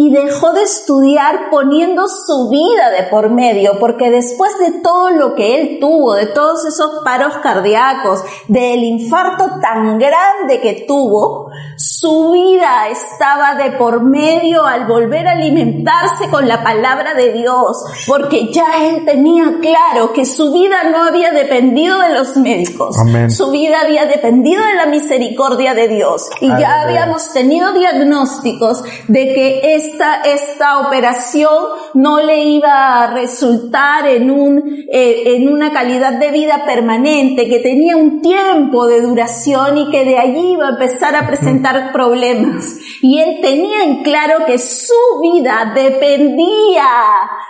y 0.00 0.12
dejó 0.12 0.52
de 0.52 0.62
estudiar 0.62 1.50
poniendo 1.50 2.06
su 2.06 2.50
vida 2.50 2.88
de 2.90 3.08
por 3.10 3.30
medio, 3.30 3.80
porque 3.80 4.12
después 4.12 4.56
de 4.60 4.80
todo 4.80 5.10
lo 5.10 5.34
que 5.34 5.60
él 5.60 5.78
tuvo, 5.80 6.14
de 6.14 6.26
todos 6.26 6.64
esos 6.66 7.02
paros 7.02 7.34
cardíacos, 7.42 8.22
del 8.46 8.84
infarto 8.84 9.58
tan 9.60 9.98
grande 9.98 10.60
que 10.62 10.84
tuvo, 10.86 11.50
su 11.76 12.30
vida 12.30 12.88
estaba 12.88 13.56
de 13.56 13.72
por 13.72 14.04
medio 14.04 14.64
al 14.64 14.86
volver 14.86 15.26
a 15.26 15.32
alimentarse 15.32 16.28
con 16.30 16.46
la 16.46 16.62
palabra 16.62 17.14
de 17.14 17.32
Dios, 17.32 17.84
porque 18.06 18.52
ya 18.52 18.66
él 18.80 19.04
tenía 19.04 19.58
claro 19.60 20.12
que 20.12 20.24
su 20.24 20.52
vida 20.52 20.76
no 20.92 21.06
había 21.06 21.32
dependido 21.32 21.98
de 21.98 22.10
los 22.10 22.36
médicos, 22.36 22.94
su 23.30 23.50
vida 23.50 23.80
había 23.80 24.06
dependido 24.06 24.64
de 24.64 24.74
la 24.74 24.86
misericordia 24.86 25.74
de 25.74 25.88
Dios, 25.88 26.30
y 26.40 26.46
ya 26.46 26.82
habíamos 26.82 27.32
tenido 27.32 27.72
diagnósticos 27.72 28.84
de 29.08 29.34
que 29.34 29.74
es 29.74 29.87
esta, 30.24 30.78
operación 30.80 31.52
no 31.94 32.20
le 32.20 32.44
iba 32.44 33.02
a 33.02 33.06
resultar 33.14 34.06
en, 34.06 34.30
un, 34.30 34.84
eh, 34.92 35.34
en 35.36 35.48
una 35.52 35.72
calidad 35.72 36.14
de 36.14 36.30
vida 36.30 36.64
permanente, 36.64 37.48
que 37.48 37.58
tenía 37.60 37.96
un 37.96 38.20
tiempo 38.20 38.86
de 38.86 39.00
duración 39.00 39.78
y 39.78 39.90
que 39.90 40.04
de 40.04 40.18
allí 40.18 40.52
iba 40.52 40.66
a 40.66 40.70
empezar 40.70 41.16
a 41.16 41.26
presentar 41.26 41.92
problemas. 41.92 42.76
Y 43.02 43.18
él 43.20 43.38
tenía 43.40 43.84
en 43.84 44.02
claro 44.02 44.44
que 44.46 44.58
su 44.58 44.94
vida 45.22 45.72
dependía 45.74 46.86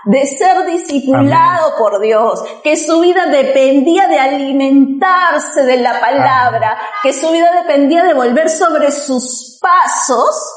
de 0.04 0.26
ser 0.26 0.66
discipulado 0.66 1.74
por 1.76 2.00
Dios, 2.00 2.42
que 2.62 2.76
su 2.76 3.00
vida 3.00 3.26
dependía 3.26 4.06
de 4.06 4.18
alimentarse 4.18 5.64
de 5.64 5.76
la 5.78 6.00
palabra, 6.00 6.78
que 7.02 7.12
su 7.12 7.30
vida 7.30 7.50
dependía 7.62 8.04
de 8.04 8.14
volver 8.14 8.48
sobre 8.48 8.90
sus 8.90 9.58
pasos 9.60 10.54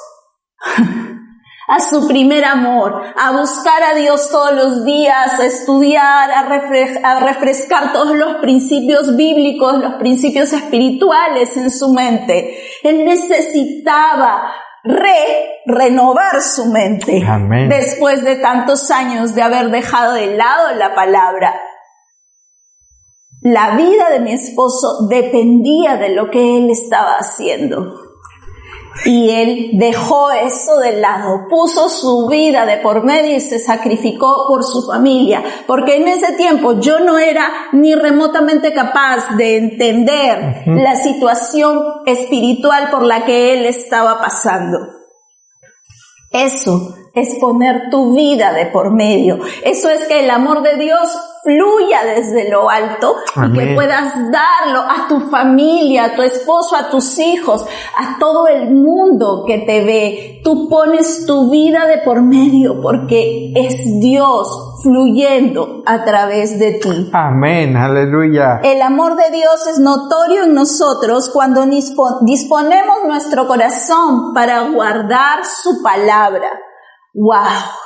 a 1.71 1.79
su 1.79 2.05
primer 2.05 2.43
amor, 2.43 3.01
a 3.15 3.31
buscar 3.31 3.81
a 3.81 3.95
Dios 3.95 4.29
todos 4.29 4.53
los 4.53 4.83
días, 4.83 5.39
a 5.39 5.45
estudiar, 5.45 6.29
a, 6.29 7.19
refrescar 7.21 7.93
todos 7.93 8.13
los 8.17 8.35
principios 8.41 9.15
bíblicos, 9.15 9.79
los 9.81 9.93
principios 9.93 10.51
espirituales 10.51 11.55
en 11.55 11.71
su 11.71 11.93
mente. 11.93 12.61
Él 12.83 13.05
necesitaba 13.05 14.51
re 14.83 15.61
renovar 15.65 16.41
su 16.41 16.65
mente 16.65 17.23
después 17.69 18.25
de 18.25 18.35
tantos 18.35 18.91
años 18.91 19.33
de 19.33 19.41
haber 19.41 19.69
dejado 19.69 20.15
de 20.15 20.35
lado 20.35 20.75
la 20.75 20.93
palabra. 20.93 21.57
La 23.43 23.77
vida 23.77 24.09
de 24.09 24.19
mi 24.19 24.33
esposo 24.33 25.07
dependía 25.07 25.95
de 25.95 26.09
lo 26.09 26.29
que 26.29 26.57
él 26.57 26.69
estaba 26.69 27.13
haciendo. 27.13 28.10
Y 29.05 29.29
él 29.29 29.69
dejó 29.73 30.31
eso 30.31 30.77
de 30.77 30.97
lado, 30.99 31.47
puso 31.49 31.89
su 31.89 32.27
vida 32.27 32.65
de 32.65 32.77
por 32.77 33.03
medio 33.03 33.35
y 33.35 33.39
se 33.39 33.57
sacrificó 33.57 34.45
por 34.47 34.63
su 34.63 34.85
familia, 34.85 35.43
porque 35.65 35.97
en 35.97 36.07
ese 36.07 36.33
tiempo 36.33 36.79
yo 36.79 36.99
no 36.99 37.17
era 37.17 37.49
ni 37.71 37.95
remotamente 37.95 38.73
capaz 38.73 39.35
de 39.37 39.57
entender 39.57 40.63
la 40.67 40.95
situación 40.95 41.81
espiritual 42.05 42.89
por 42.91 43.03
la 43.03 43.25
que 43.25 43.53
él 43.53 43.65
estaba 43.65 44.19
pasando. 44.19 44.77
Eso 46.31 46.95
es 47.13 47.35
poner 47.39 47.89
tu 47.89 48.15
vida 48.15 48.53
de 48.53 48.67
por 48.67 48.91
medio. 48.93 49.39
Eso 49.63 49.89
es 49.89 50.05
que 50.07 50.23
el 50.23 50.29
amor 50.29 50.61
de 50.61 50.77
Dios 50.77 51.09
fluya 51.43 52.03
desde 52.05 52.49
lo 52.49 52.69
alto 52.69 53.15
y 53.35 53.53
que 53.53 53.73
puedas 53.73 54.13
darlo 54.31 54.81
a 54.81 55.07
tu 55.07 55.19
familia, 55.29 56.05
a 56.05 56.15
tu 56.15 56.21
esposo, 56.21 56.75
a 56.75 56.89
tus 56.89 57.17
hijos, 57.19 57.65
a 57.97 58.19
todo 58.19 58.47
el 58.47 58.71
mundo 58.71 59.43
que 59.45 59.59
te 59.59 59.83
ve. 59.83 60.41
Tú 60.43 60.69
pones 60.69 61.25
tu 61.25 61.49
vida 61.49 61.87
de 61.87 61.97
por 61.99 62.21
medio 62.21 62.79
porque 62.81 63.51
es 63.55 63.99
Dios 63.99 64.79
fluyendo 64.83 65.83
a 65.85 66.03
través 66.03 66.59
de 66.59 66.73
ti. 66.73 67.09
Amén, 67.11 67.75
aleluya. 67.75 68.59
El 68.63 68.81
amor 68.81 69.15
de 69.15 69.31
Dios 69.31 69.67
es 69.67 69.79
notorio 69.79 70.43
en 70.43 70.53
nosotros 70.53 71.29
cuando 71.29 71.65
disponemos 71.65 72.97
nuestro 73.05 73.47
corazón 73.47 74.33
para 74.33 74.69
guardar 74.69 75.45
su 75.45 75.81
palabra. 75.83 76.49
¡Wow! 77.13 77.81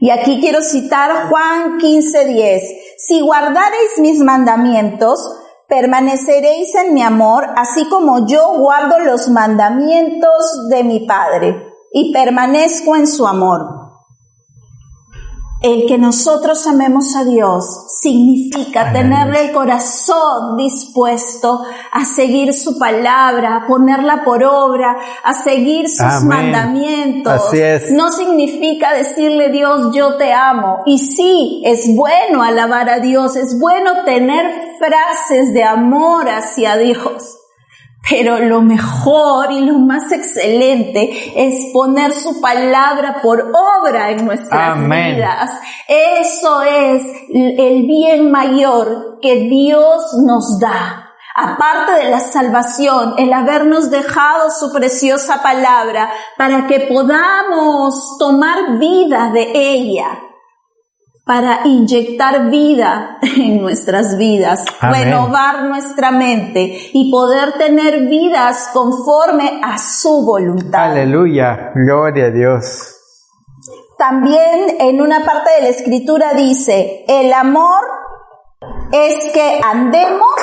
Y 0.00 0.10
aquí 0.10 0.40
quiero 0.40 0.62
citar 0.62 1.28
Juan 1.28 1.78
15:10. 1.78 2.62
Si 2.98 3.20
guardareis 3.20 3.98
mis 3.98 4.18
mandamientos, 4.18 5.20
permaneceréis 5.68 6.74
en 6.74 6.92
mi 6.92 7.02
amor, 7.02 7.46
así 7.56 7.88
como 7.88 8.26
yo 8.26 8.58
guardo 8.58 8.98
los 8.98 9.28
mandamientos 9.28 10.68
de 10.68 10.84
mi 10.84 11.06
Padre 11.06 11.56
y 11.92 12.12
permanezco 12.12 12.96
en 12.96 13.06
su 13.06 13.26
amor. 13.26 13.81
El 15.62 15.86
que 15.86 15.96
nosotros 15.96 16.66
amemos 16.66 17.14
a 17.14 17.24
Dios 17.24 17.86
significa 18.00 18.92
tenerle 18.92 19.46
el 19.46 19.52
corazón 19.52 20.56
dispuesto 20.56 21.62
a 21.92 22.04
seguir 22.04 22.52
su 22.52 22.80
palabra, 22.80 23.56
a 23.56 23.66
ponerla 23.68 24.24
por 24.24 24.42
obra, 24.42 24.96
a 25.22 25.32
seguir 25.34 25.88
sus 25.88 26.24
mandamientos. 26.24 27.32
Así 27.32 27.60
es. 27.60 27.92
No 27.92 28.10
significa 28.10 28.92
decirle 28.92 29.50
Dios 29.50 29.94
yo 29.94 30.16
te 30.16 30.32
amo. 30.32 30.78
Y 30.84 30.98
sí, 30.98 31.62
es 31.64 31.94
bueno 31.94 32.42
alabar 32.42 32.88
a 32.90 32.98
Dios, 32.98 33.36
es 33.36 33.60
bueno 33.60 34.04
tener 34.04 34.50
frases 34.80 35.54
de 35.54 35.62
amor 35.62 36.28
hacia 36.28 36.76
Dios. 36.76 37.41
Pero 38.08 38.38
lo 38.38 38.62
mejor 38.62 39.52
y 39.52 39.60
lo 39.60 39.78
más 39.78 40.10
excelente 40.10 41.32
es 41.36 41.72
poner 41.72 42.12
su 42.12 42.40
palabra 42.40 43.20
por 43.22 43.52
obra 43.54 44.10
en 44.10 44.24
nuestras 44.24 44.78
vidas. 44.88 45.50
Eso 45.86 46.62
es 46.62 47.02
el 47.30 47.86
bien 47.86 48.30
mayor 48.30 49.18
que 49.22 49.36
Dios 49.48 50.02
nos 50.26 50.58
da. 50.58 51.10
Aparte 51.34 51.92
de 51.92 52.10
la 52.10 52.20
salvación, 52.20 53.14
el 53.18 53.32
habernos 53.32 53.90
dejado 53.90 54.50
su 54.50 54.72
preciosa 54.72 55.42
palabra 55.42 56.10
para 56.36 56.66
que 56.66 56.80
podamos 56.80 58.18
tomar 58.18 58.78
vida 58.78 59.30
de 59.32 59.50
ella 59.54 60.18
para 61.32 61.60
inyectar 61.64 62.50
vida 62.50 63.16
en 63.22 63.62
nuestras 63.62 64.18
vidas, 64.18 64.66
renovar 64.82 65.62
nuestra 65.62 66.10
mente 66.10 66.90
y 66.92 67.10
poder 67.10 67.54
tener 67.54 68.06
vidas 68.06 68.68
conforme 68.74 69.58
a 69.64 69.78
su 69.78 70.26
voluntad. 70.26 70.90
Aleluya, 70.90 71.72
gloria 71.74 72.26
a 72.26 72.30
Dios. 72.30 72.96
También 73.96 74.76
en 74.78 75.00
una 75.00 75.24
parte 75.24 75.52
de 75.54 75.62
la 75.62 75.68
escritura 75.68 76.34
dice, 76.34 77.06
el 77.08 77.32
amor 77.32 77.80
es 78.92 79.32
que 79.32 79.58
andemos 79.64 80.34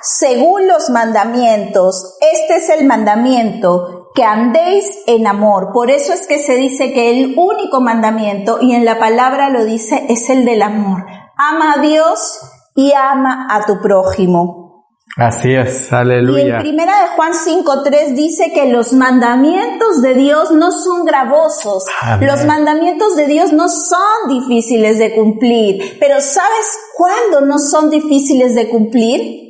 según 0.00 0.68
los 0.68 0.88
mandamientos. 0.90 2.16
Este 2.20 2.58
es 2.58 2.68
el 2.68 2.86
mandamiento, 2.86 3.97
que 4.18 4.24
andéis 4.24 5.04
en 5.06 5.28
amor. 5.28 5.70
Por 5.72 5.92
eso 5.92 6.12
es 6.12 6.26
que 6.26 6.40
se 6.40 6.56
dice 6.56 6.92
que 6.92 7.20
el 7.20 7.34
único 7.36 7.80
mandamiento, 7.80 8.58
y 8.60 8.74
en 8.74 8.84
la 8.84 8.98
palabra 8.98 9.48
lo 9.48 9.64
dice, 9.64 10.06
es 10.08 10.28
el 10.28 10.44
del 10.44 10.62
amor. 10.62 11.06
Ama 11.36 11.74
a 11.74 11.80
Dios 11.80 12.40
y 12.74 12.92
ama 12.94 13.46
a 13.48 13.64
tu 13.64 13.80
prójimo. 13.80 14.88
Así 15.16 15.54
es, 15.54 15.92
aleluya. 15.92 16.42
Y 16.42 16.50
en 16.50 16.58
primera 16.58 17.00
de 17.02 17.08
Juan 17.14 17.32
5.3 17.32 18.14
dice 18.14 18.52
que 18.52 18.72
los 18.72 18.92
mandamientos 18.92 20.02
de 20.02 20.14
Dios 20.14 20.50
no 20.50 20.72
son 20.72 21.04
gravosos. 21.04 21.84
Los 22.20 22.44
mandamientos 22.44 23.14
de 23.14 23.26
Dios 23.26 23.52
no 23.52 23.68
son 23.68 24.28
difíciles 24.28 24.98
de 24.98 25.14
cumplir. 25.14 25.96
Pero 26.00 26.20
¿sabes 26.20 26.76
cuándo 26.96 27.46
no 27.46 27.60
son 27.60 27.88
difíciles 27.88 28.56
de 28.56 28.68
cumplir? 28.68 29.47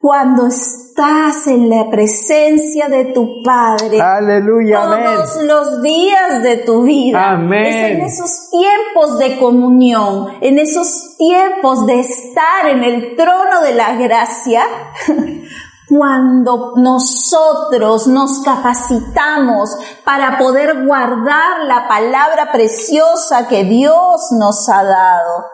Cuando 0.00 0.46
estás 0.46 1.46
en 1.46 1.68
la 1.68 1.90
presencia 1.90 2.88
de 2.88 3.12
tu 3.12 3.42
Padre. 3.42 4.00
Aleluya. 4.00 4.80
Todos 4.80 5.42
los 5.42 5.82
días 5.82 6.42
de 6.42 6.56
tu 6.56 6.84
vida. 6.84 7.32
Amén. 7.32 7.66
Es 7.66 7.90
en 7.90 8.00
esos 8.00 8.48
tiempos 8.50 9.18
de 9.18 9.38
comunión, 9.38 10.28
en 10.40 10.58
esos 10.58 11.18
tiempos 11.18 11.86
de 11.86 12.00
estar 12.00 12.66
en 12.70 12.82
el 12.82 13.14
trono 13.14 13.60
de 13.60 13.74
la 13.74 13.94
gracia. 13.96 14.64
cuando 15.90 16.74
nosotros 16.76 18.06
nos 18.06 18.42
capacitamos 18.44 19.76
para 20.04 20.38
poder 20.38 20.86
guardar 20.86 21.64
la 21.64 21.88
palabra 21.88 22.52
preciosa 22.52 23.48
que 23.48 23.64
Dios 23.64 24.20
nos 24.38 24.68
ha 24.68 24.84
dado. 24.84 25.46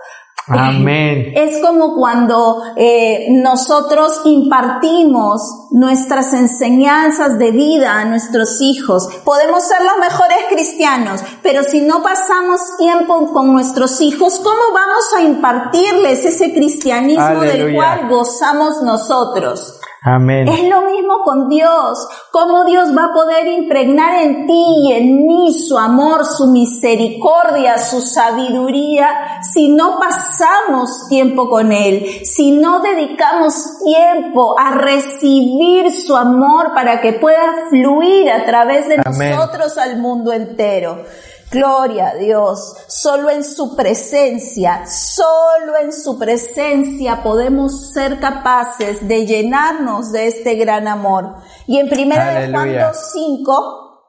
Amén. 0.49 1.33
Es 1.37 1.61
como 1.61 1.95
cuando 1.95 2.63
eh, 2.77 3.27
nosotros 3.31 4.21
impartimos 4.25 5.69
nuestras 5.71 6.33
enseñanzas 6.33 7.39
de 7.39 7.51
vida 7.51 7.99
a 7.99 8.05
nuestros 8.05 8.61
hijos. 8.61 9.09
Podemos 9.25 9.65
ser 9.65 9.79
los 9.83 9.99
mejores 9.99 10.39
cristianos, 10.49 11.21
pero 11.43 11.63
si 11.63 11.81
no 11.81 12.03
pasamos 12.03 12.61
tiempo 12.79 13.33
con 13.33 13.53
nuestros 13.53 14.01
hijos, 14.01 14.39
¿cómo 14.39 14.73
vamos 14.73 15.05
a 15.17 15.23
impartirles 15.23 16.25
ese 16.25 16.53
cristianismo 16.53 17.41
del 17.41 17.75
cual 17.75 18.09
gozamos 18.09 18.83
nosotros? 18.83 19.81
Amén. 20.09 20.47
Es 20.47 20.63
lo 20.69 20.83
mismo 20.83 21.23
con 21.25 21.49
Dios. 21.49 21.99
¿Cómo 22.31 22.65
Dios 22.65 22.97
va 22.97 23.07
a 23.07 23.13
poder 23.13 23.49
impregnar 23.49 24.23
en 24.23 24.47
ti 24.47 24.65
y 24.85 24.93
en 24.93 25.27
mí 25.27 25.53
su 25.53 25.77
amor, 25.77 26.25
su 26.25 26.47
misericordia, 26.47 27.77
su 27.77 28.01
sabiduría 28.01 29.41
si 29.53 29.69
no 29.69 29.99
pasamos 29.99 31.09
tiempo 31.09 31.51
con 31.51 31.73
Él? 31.73 32.07
Si 32.25 32.53
no 32.53 32.83
dedicamos 32.83 33.81
tiempo 33.85 34.55
a 34.57 34.77
recibir 34.77 35.91
su 35.91 36.15
amor 36.15 36.73
para 36.73 37.01
que 37.01 37.15
pueda 37.15 37.67
fluir 37.69 38.31
a 38.31 38.45
través 38.45 38.89
de 38.89 38.99
nosotros 38.99 39.77
al 39.77 39.99
mundo 39.99 40.33
entero. 40.33 41.05
Gloria 41.51 42.09
a 42.09 42.15
Dios. 42.15 42.77
Solo 42.89 43.31
en 43.31 43.45
su 43.45 43.77
presencia, 43.77 44.85
solo 44.87 45.77
en 45.81 45.93
su 45.93 46.19
presencia 46.19 47.23
podemos 47.23 47.93
ser 47.93 48.19
capaces 48.19 49.07
de 49.07 49.27
llenarnos 49.27 50.13
de 50.13 50.27
este 50.27 50.57
gran 50.57 50.89
amor. 50.89 51.37
Y 51.67 51.79
en 51.79 51.89
primera 51.89 52.41
de 52.41 52.51
Juan 52.51 52.71
2.5 52.71 54.01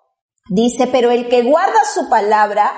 dice, 0.49 0.87
pero 0.87 1.11
el 1.11 1.29
que 1.29 1.43
guarda 1.43 1.79
su 1.93 2.09
palabra, 2.09 2.71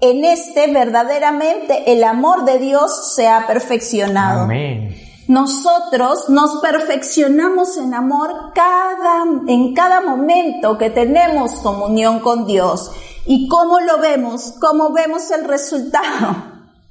en 0.00 0.24
este 0.24 0.72
verdaderamente 0.72 1.92
el 1.92 2.04
amor 2.04 2.44
de 2.44 2.58
Dios 2.58 3.14
se 3.14 3.28
ha 3.28 3.46
perfeccionado. 3.46 4.42
Amén. 4.42 4.96
Nosotros 5.28 6.30
nos 6.30 6.62
perfeccionamos 6.62 7.76
en 7.76 7.92
amor 7.92 8.32
cada, 8.54 9.24
en 9.46 9.74
cada 9.74 10.00
momento 10.00 10.78
que 10.78 10.88
tenemos 10.88 11.56
comunión 11.56 12.20
con 12.20 12.46
Dios. 12.46 12.90
¿Y 13.30 13.46
cómo 13.46 13.78
lo 13.80 13.98
vemos? 13.98 14.54
¿Cómo 14.58 14.90
vemos 14.90 15.30
el 15.30 15.44
resultado? 15.44 16.34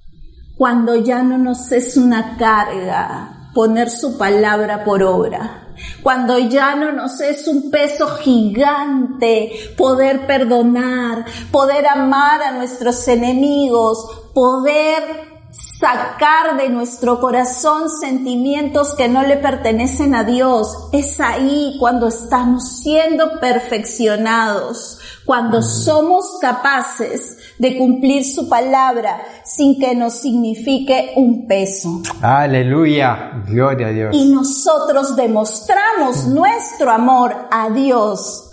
Cuando 0.56 0.96
ya 0.96 1.24
no 1.24 1.40
nos 1.40 1.72
es 1.72 1.98
una 1.98 2.38
carga 2.38 3.50
poner 3.56 3.90
su 3.90 4.20
palabra 4.20 4.84
por 4.84 5.02
obra. 5.02 5.74
Cuando 6.04 6.38
ya 6.38 6.76
no 6.76 6.92
nos 6.92 7.22
es 7.22 7.48
un 7.48 7.72
peso 7.72 8.08
gigante 8.18 9.52
poder 9.76 10.28
perdonar, 10.28 11.26
poder 11.52 11.88
amar 11.88 12.44
a 12.44 12.52
nuestros 12.52 13.08
enemigos, 13.08 14.30
poder 14.36 15.27
sacar 15.50 16.58
de 16.58 16.70
nuestro 16.70 17.20
corazón 17.20 17.90
sentimientos 17.90 18.96
que 18.96 19.08
no 19.08 19.24
le 19.24 19.38
pertenecen 19.38 20.16
a 20.16 20.24
Dios. 20.24 20.90
Es 20.92 21.20
ahí 21.20 21.78
cuando 21.80 22.08
estamos 22.08 22.80
siendo 22.82 23.40
perfeccionados, 23.40 25.00
cuando 25.26 25.62
somos 25.62 26.38
capaces 26.42 27.38
de 27.58 27.78
cumplir 27.78 28.24
su 28.24 28.50
palabra 28.50 29.22
sin 29.44 29.80
que 29.80 29.96
nos 29.96 30.14
signifique 30.14 31.14
un 31.16 31.48
peso. 31.48 32.02
Aleluya, 32.22 33.44
gloria 33.48 33.88
a 33.88 33.92
Dios. 33.92 34.16
Y 34.16 34.30
nosotros 34.30 35.16
demostramos 35.16 36.28
nuestro 36.28 36.92
amor 36.92 37.36
a 37.52 37.70
Dios 37.70 38.50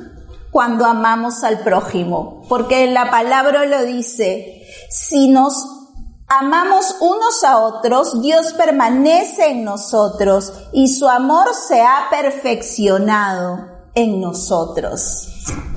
cuando 0.50 0.86
amamos 0.86 1.44
al 1.44 1.60
prójimo, 1.60 2.42
porque 2.48 2.86
la 2.90 3.10
palabra 3.10 3.66
lo 3.66 3.84
dice, 3.84 4.62
si 4.88 5.28
nos 5.28 5.77
amamos 6.28 6.96
unos 7.00 7.42
a 7.44 7.58
otros, 7.58 8.20
Dios 8.20 8.52
permanece 8.52 9.50
en 9.50 9.64
nosotros 9.64 10.52
y 10.72 10.88
su 10.88 11.08
amor 11.08 11.48
se 11.54 11.80
ha 11.80 12.08
perfeccionado 12.10 13.66
en 13.94 14.20
nosotros. 14.20 15.28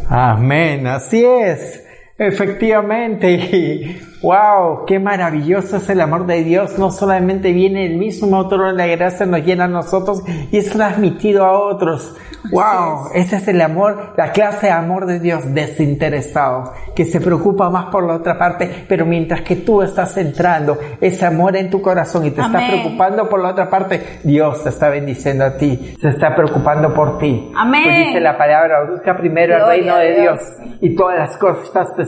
Amén, 0.10 0.86
así 0.88 1.24
es. 1.24 1.84
Efectivamente, 2.18 4.02
wow, 4.22 4.86
qué 4.86 5.00
maravilloso 5.00 5.78
es 5.78 5.90
el 5.90 6.02
amor 6.02 6.26
de 6.26 6.44
Dios. 6.44 6.78
No 6.78 6.92
solamente 6.92 7.52
viene 7.54 7.86
el 7.86 7.98
mismo 7.98 8.36
autor 8.38 8.68
de 8.68 8.74
la 8.74 8.88
gracia, 8.88 9.26
nos 9.26 9.44
llena 9.44 9.66
a 9.66 9.68
nosotros 9.68 10.24
y 10.52 10.58
es 10.58 10.70
transmitido 10.70 11.46
a 11.46 11.52
otros. 11.52 12.16
Wow, 12.52 13.12
ese 13.14 13.36
es 13.36 13.48
el 13.48 13.62
amor, 13.62 14.14
la 14.18 14.32
clase 14.32 14.68
de 14.68 14.72
amor 14.72 15.06
de 15.06 15.20
Dios 15.20 15.54
desinteresado, 15.54 16.74
que 16.96 17.06
se 17.06 17.22
preocupa 17.22 17.70
más 17.70 17.86
por 17.86 18.04
la 18.04 18.16
otra 18.16 18.38
parte, 18.38 18.86
pero 18.88 19.06
mientras 19.06 19.42
que 19.42 19.58
tú 19.58 19.84
estás 19.84 20.18
entrando 20.18 20.78
ese 21.00 21.26
amor 21.26 21.56
en 21.56 21.70
tu 21.70 21.82
corazón 21.82 22.26
y 22.26 22.32
te 22.32 22.42
está 22.42 22.68
preocupando 22.68 23.30
por 23.30 23.42
la 23.42 23.50
otra 23.50 23.70
parte, 23.70 24.20
Dios 24.24 24.64
te 24.64 24.70
está 24.70 24.90
bendiciendo 24.90 25.46
a 25.46 25.56
ti, 25.56 25.96
se 26.02 26.10
está 26.10 26.36
preocupando 26.36 26.94
por 26.94 27.20
ti. 27.20 27.52
Amén. 27.56 27.84
Pues 27.84 28.08
dice 28.08 28.20
la 28.20 28.38
palabra, 28.38 28.86
busca 28.90 29.16
primero 29.16 29.56
el 29.58 29.66
reino 29.68 29.98
de 29.98 30.22
Dios. 30.22 30.40
y 30.82 30.96
todas 30.96 31.20
las 31.20 31.38
cosas 31.38 31.96
te, 31.96 32.04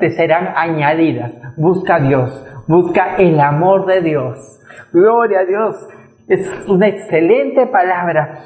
te 0.00 0.10
serán 0.10 0.48
añadidas. 0.56 1.05
Busca 1.56 1.96
a 1.96 2.00
Dios, 2.00 2.44
busca 2.66 3.16
el 3.16 3.38
amor 3.40 3.86
de 3.86 4.02
Dios. 4.02 4.60
Gloria 4.92 5.40
a 5.40 5.44
Dios. 5.44 5.76
Es 6.28 6.68
una 6.68 6.88
excelente 6.88 7.66
palabra. 7.66 8.40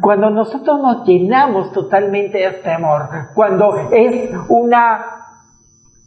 Cuando 0.00 0.30
nosotros 0.30 0.80
nos 0.80 1.06
llenamos 1.06 1.72
totalmente 1.72 2.38
de 2.38 2.46
este 2.46 2.70
amor, 2.70 3.02
cuando 3.34 3.90
es 3.92 4.30
una 4.48 5.19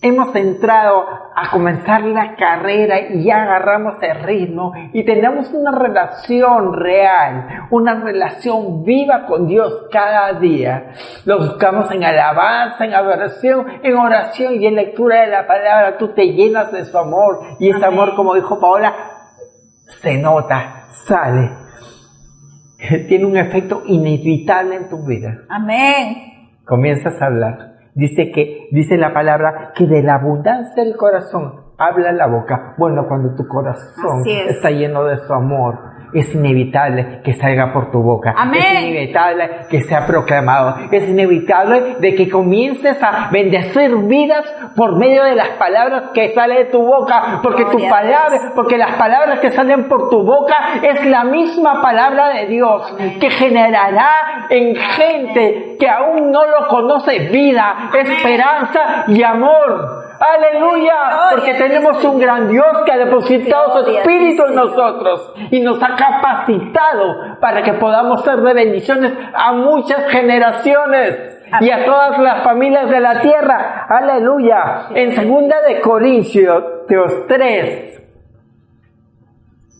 hemos 0.03 0.35
entrado 0.35 1.05
a 1.33 1.49
comenzar 1.49 2.03
la 2.03 2.35
carrera 2.35 2.99
y 3.09 3.23
ya 3.23 3.43
agarramos 3.43 3.95
el 4.01 4.21
ritmo 4.21 4.73
y 4.91 5.03
tenemos 5.05 5.51
una 5.53 5.71
relación 5.71 6.73
real, 6.73 7.67
una 7.71 8.01
relación 8.01 8.83
viva 8.83 9.25
con 9.25 9.47
Dios 9.47 9.87
cada 9.91 10.33
día. 10.39 10.91
Lo 11.25 11.37
buscamos 11.37 11.89
en 11.91 12.03
alabanza, 12.03 12.85
en 12.85 12.93
adoración, 12.93 13.65
en 13.81 13.95
oración 13.95 14.61
y 14.61 14.67
en 14.67 14.75
lectura 14.75 15.21
de 15.21 15.27
la 15.27 15.47
palabra. 15.47 15.97
Tú 15.97 16.09
te 16.09 16.33
llenas 16.33 16.71
de 16.73 16.83
su 16.83 16.97
amor 16.97 17.39
y 17.59 17.69
ese 17.69 17.85
amor, 17.85 18.13
como 18.15 18.35
dijo 18.35 18.59
Paola, 18.59 18.93
se 20.01 20.17
nota, 20.17 20.87
sale. 21.07 21.49
tiene 23.07 23.25
un 23.25 23.37
efecto 23.37 23.83
inevitable 23.85 24.75
en 24.75 24.89
tu 24.89 25.05
vida. 25.05 25.45
Amén. 25.49 26.49
Comienzas 26.65 27.21
a 27.21 27.25
hablar. 27.27 27.72
Dice 27.95 28.31
que, 28.31 28.67
dice 28.71 28.97
la 28.97 29.13
palabra, 29.13 29.71
que 29.75 29.85
de 29.85 30.01
la 30.01 30.15
abundancia 30.15 30.83
del 30.83 30.95
corazón 30.95 31.63
habla 31.77 32.11
la 32.11 32.27
boca. 32.27 32.75
Bueno, 32.77 33.05
cuando 33.07 33.35
tu 33.35 33.47
corazón 33.47 34.23
está 34.25 34.71
lleno 34.71 35.03
de 35.05 35.17
su 35.19 35.33
amor, 35.33 35.92
es 36.13 36.33
inevitable 36.33 37.21
que 37.23 37.33
salga 37.33 37.71
por 37.73 37.91
tu 37.91 38.01
boca. 38.01 38.35
Es 38.53 38.83
inevitable 38.83 39.49
que 39.69 39.81
sea 39.81 40.05
proclamado. 40.05 40.75
Es 40.91 41.07
inevitable 41.07 41.95
de 41.99 42.15
que 42.15 42.29
comiences 42.29 43.01
a 43.01 43.29
bendecir 43.31 43.95
vidas 44.07 44.45
por 44.75 44.97
medio 44.97 45.23
de 45.23 45.35
las 45.35 45.49
palabras 45.49 46.11
que 46.13 46.33
salen 46.33 46.57
de 46.57 46.65
tu 46.65 46.83
boca. 46.85 47.39
Porque 47.41 47.65
tu 47.65 47.79
palabra, 47.89 48.51
porque 48.55 48.77
las 48.77 48.95
palabras 48.95 49.39
que 49.39 49.51
salen 49.51 49.87
por 49.87 50.09
tu 50.09 50.23
boca 50.23 50.55
es 50.81 51.05
la 51.05 51.23
misma 51.23 51.81
palabra 51.81 52.29
de 52.29 52.47
Dios 52.47 52.95
que 53.19 53.29
generará 53.29 54.47
en 54.49 54.75
gente 54.75 55.75
que 55.79 55.89
aún 55.89 56.31
no 56.31 56.45
lo 56.45 56.67
conoce 56.67 57.19
vida, 57.29 57.89
esperanza 57.93 59.05
y 59.07 59.23
amor. 59.23 60.12
Aleluya, 60.23 61.31
porque 61.31 61.53
tenemos 61.55 62.01
un 62.05 62.17
gran 62.17 62.47
Dios 62.47 62.65
que 62.85 62.93
ha 62.93 62.97
depositado 62.97 63.83
su 63.83 63.91
espíritu 63.91 64.45
en 64.45 64.55
nosotros 64.55 65.33
y 65.51 65.59
nos 65.59 65.83
ha 65.83 65.97
capacitado 65.97 67.39
para 67.41 67.61
que 67.61 67.73
podamos 67.73 68.23
ser 68.23 68.37
de 68.37 68.53
bendiciones 68.53 69.11
a 69.33 69.51
muchas 69.51 70.09
generaciones 70.09 71.41
y 71.59 71.69
a 71.69 71.83
todas 71.83 72.19
las 72.19 72.41
familias 72.41 72.89
de 72.89 73.01
la 73.01 73.19
tierra. 73.19 73.85
Aleluya. 73.89 74.87
En 74.95 75.11
segunda 75.11 75.57
de 75.67 75.81
Corintios 75.81 76.63
3, 77.27 78.01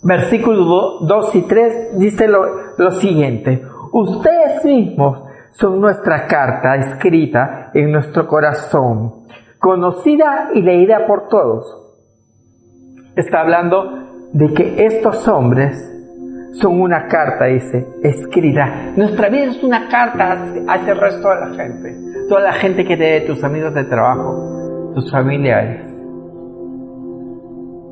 versículos 0.04 1.08
2 1.08 1.36
y 1.36 1.42
3 1.48 2.00
dice 2.00 2.28
lo, 2.28 2.44
lo 2.78 2.92
siguiente. 2.92 3.64
Ustedes 3.94 4.66
mismos 4.66 5.22
son 5.52 5.80
nuestra 5.80 6.28
carta 6.28 6.76
escrita 6.76 7.72
en 7.74 7.94
nuestro 7.94 8.28
corazón 8.28 9.24
conocida 9.64 10.50
y 10.54 10.62
leída 10.62 11.08
por 11.08 11.30
todos. 11.30 11.66
Está 13.16 13.40
hablando 13.40 14.30
de 14.34 14.54
que 14.54 14.86
estos 14.86 15.26
hombres 15.30 15.74
son 16.56 16.82
una 16.82 17.08
carta, 17.08 17.46
dice, 17.46 17.88
escrita. 18.04 18.92
Nuestra 18.98 19.30
vida 19.30 19.46
es 19.46 19.64
una 19.64 19.88
carta 19.88 20.34
hacia 20.68 20.92
el 20.92 21.00
resto 21.00 21.30
de 21.30 21.36
la 21.36 21.50
gente. 21.56 21.96
Toda 22.28 22.42
la 22.42 22.54
gente 22.54 22.84
que 22.84 22.98
te 22.98 23.22
tus 23.22 23.42
amigos 23.42 23.74
de 23.74 23.86
trabajo, 23.86 24.92
tus 24.96 25.10
familiares, 25.10 25.88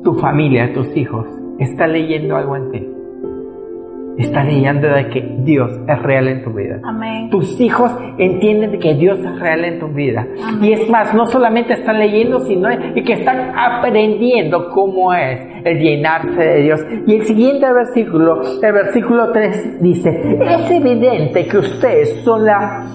tu 0.04 0.14
familia, 0.20 0.74
tus 0.74 0.94
hijos, 0.94 1.26
está 1.58 1.86
leyendo 1.86 2.36
algo 2.36 2.54
en 2.54 2.70
ti 2.70 2.91
está 4.18 4.44
leyendo 4.44 4.88
de 4.88 5.08
que 5.08 5.36
Dios 5.38 5.70
es 5.88 6.02
real 6.02 6.28
en 6.28 6.44
tu 6.44 6.50
vida. 6.52 6.80
Amén. 6.84 7.30
Tus 7.30 7.60
hijos 7.60 7.90
entienden 8.18 8.78
que 8.78 8.94
Dios 8.94 9.18
es 9.18 9.40
real 9.40 9.64
en 9.64 9.78
tu 9.78 9.88
vida. 9.88 10.26
Y 10.60 10.72
es 10.72 10.88
más, 10.90 11.14
no 11.14 11.26
solamente 11.26 11.74
están 11.74 11.98
leyendo, 11.98 12.40
sino 12.40 12.68
que 12.68 13.12
están 13.12 13.52
aprendiendo 13.56 14.70
cómo 14.70 15.12
es 15.14 15.40
el 15.64 15.78
llenarse 15.78 16.42
de 16.42 16.62
Dios. 16.62 16.80
Y 17.06 17.14
el 17.14 17.24
siguiente 17.24 17.72
versículo, 17.72 18.42
el 18.62 18.72
versículo 18.72 19.32
3 19.32 19.80
dice, 19.80 20.10
es 20.10 20.70
evidente 20.70 21.46
que 21.46 21.58
ustedes 21.58 22.22
son 22.24 22.44
la 22.44 22.86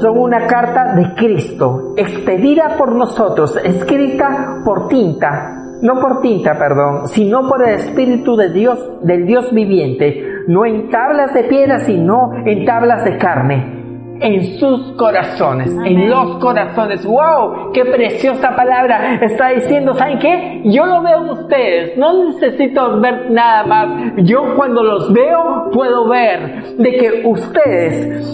son 0.00 0.18
una 0.18 0.46
carta 0.48 0.94
de 0.96 1.14
Cristo, 1.14 1.94
expedida 1.96 2.76
por 2.76 2.92
nosotros, 2.92 3.56
escrita 3.64 4.60
por 4.64 4.88
tinta 4.88 5.63
no 5.82 6.00
por 6.00 6.20
tinta, 6.20 6.58
perdón, 6.58 7.08
sino 7.08 7.48
por 7.48 7.66
el 7.66 7.74
Espíritu 7.76 8.36
de 8.36 8.50
Dios, 8.50 8.78
del 9.02 9.26
Dios 9.26 9.52
viviente, 9.52 10.24
no 10.46 10.64
en 10.64 10.90
tablas 10.90 11.34
de 11.34 11.44
piedra, 11.44 11.80
sino 11.80 12.32
en 12.44 12.64
tablas 12.64 13.04
de 13.04 13.18
carne, 13.18 13.84
en 14.20 14.58
sus 14.58 14.92
corazones, 14.92 15.74
en 15.84 16.08
los 16.08 16.36
corazones. 16.36 17.04
¡Wow! 17.04 17.72
¡Qué 17.72 17.84
preciosa 17.84 18.54
palabra! 18.54 19.16
Está 19.20 19.50
diciendo, 19.50 19.94
¿saben 19.94 20.18
qué? 20.18 20.62
Yo 20.64 20.86
lo 20.86 21.02
veo 21.02 21.22
en 21.24 21.30
ustedes, 21.30 21.98
no 21.98 22.24
necesito 22.24 23.00
ver 23.00 23.30
nada 23.30 23.64
más. 23.64 23.88
Yo 24.18 24.54
cuando 24.56 24.82
los 24.82 25.12
veo 25.12 25.70
puedo 25.72 26.08
ver 26.08 26.76
de 26.78 26.96
que 26.96 27.22
ustedes 27.26 28.24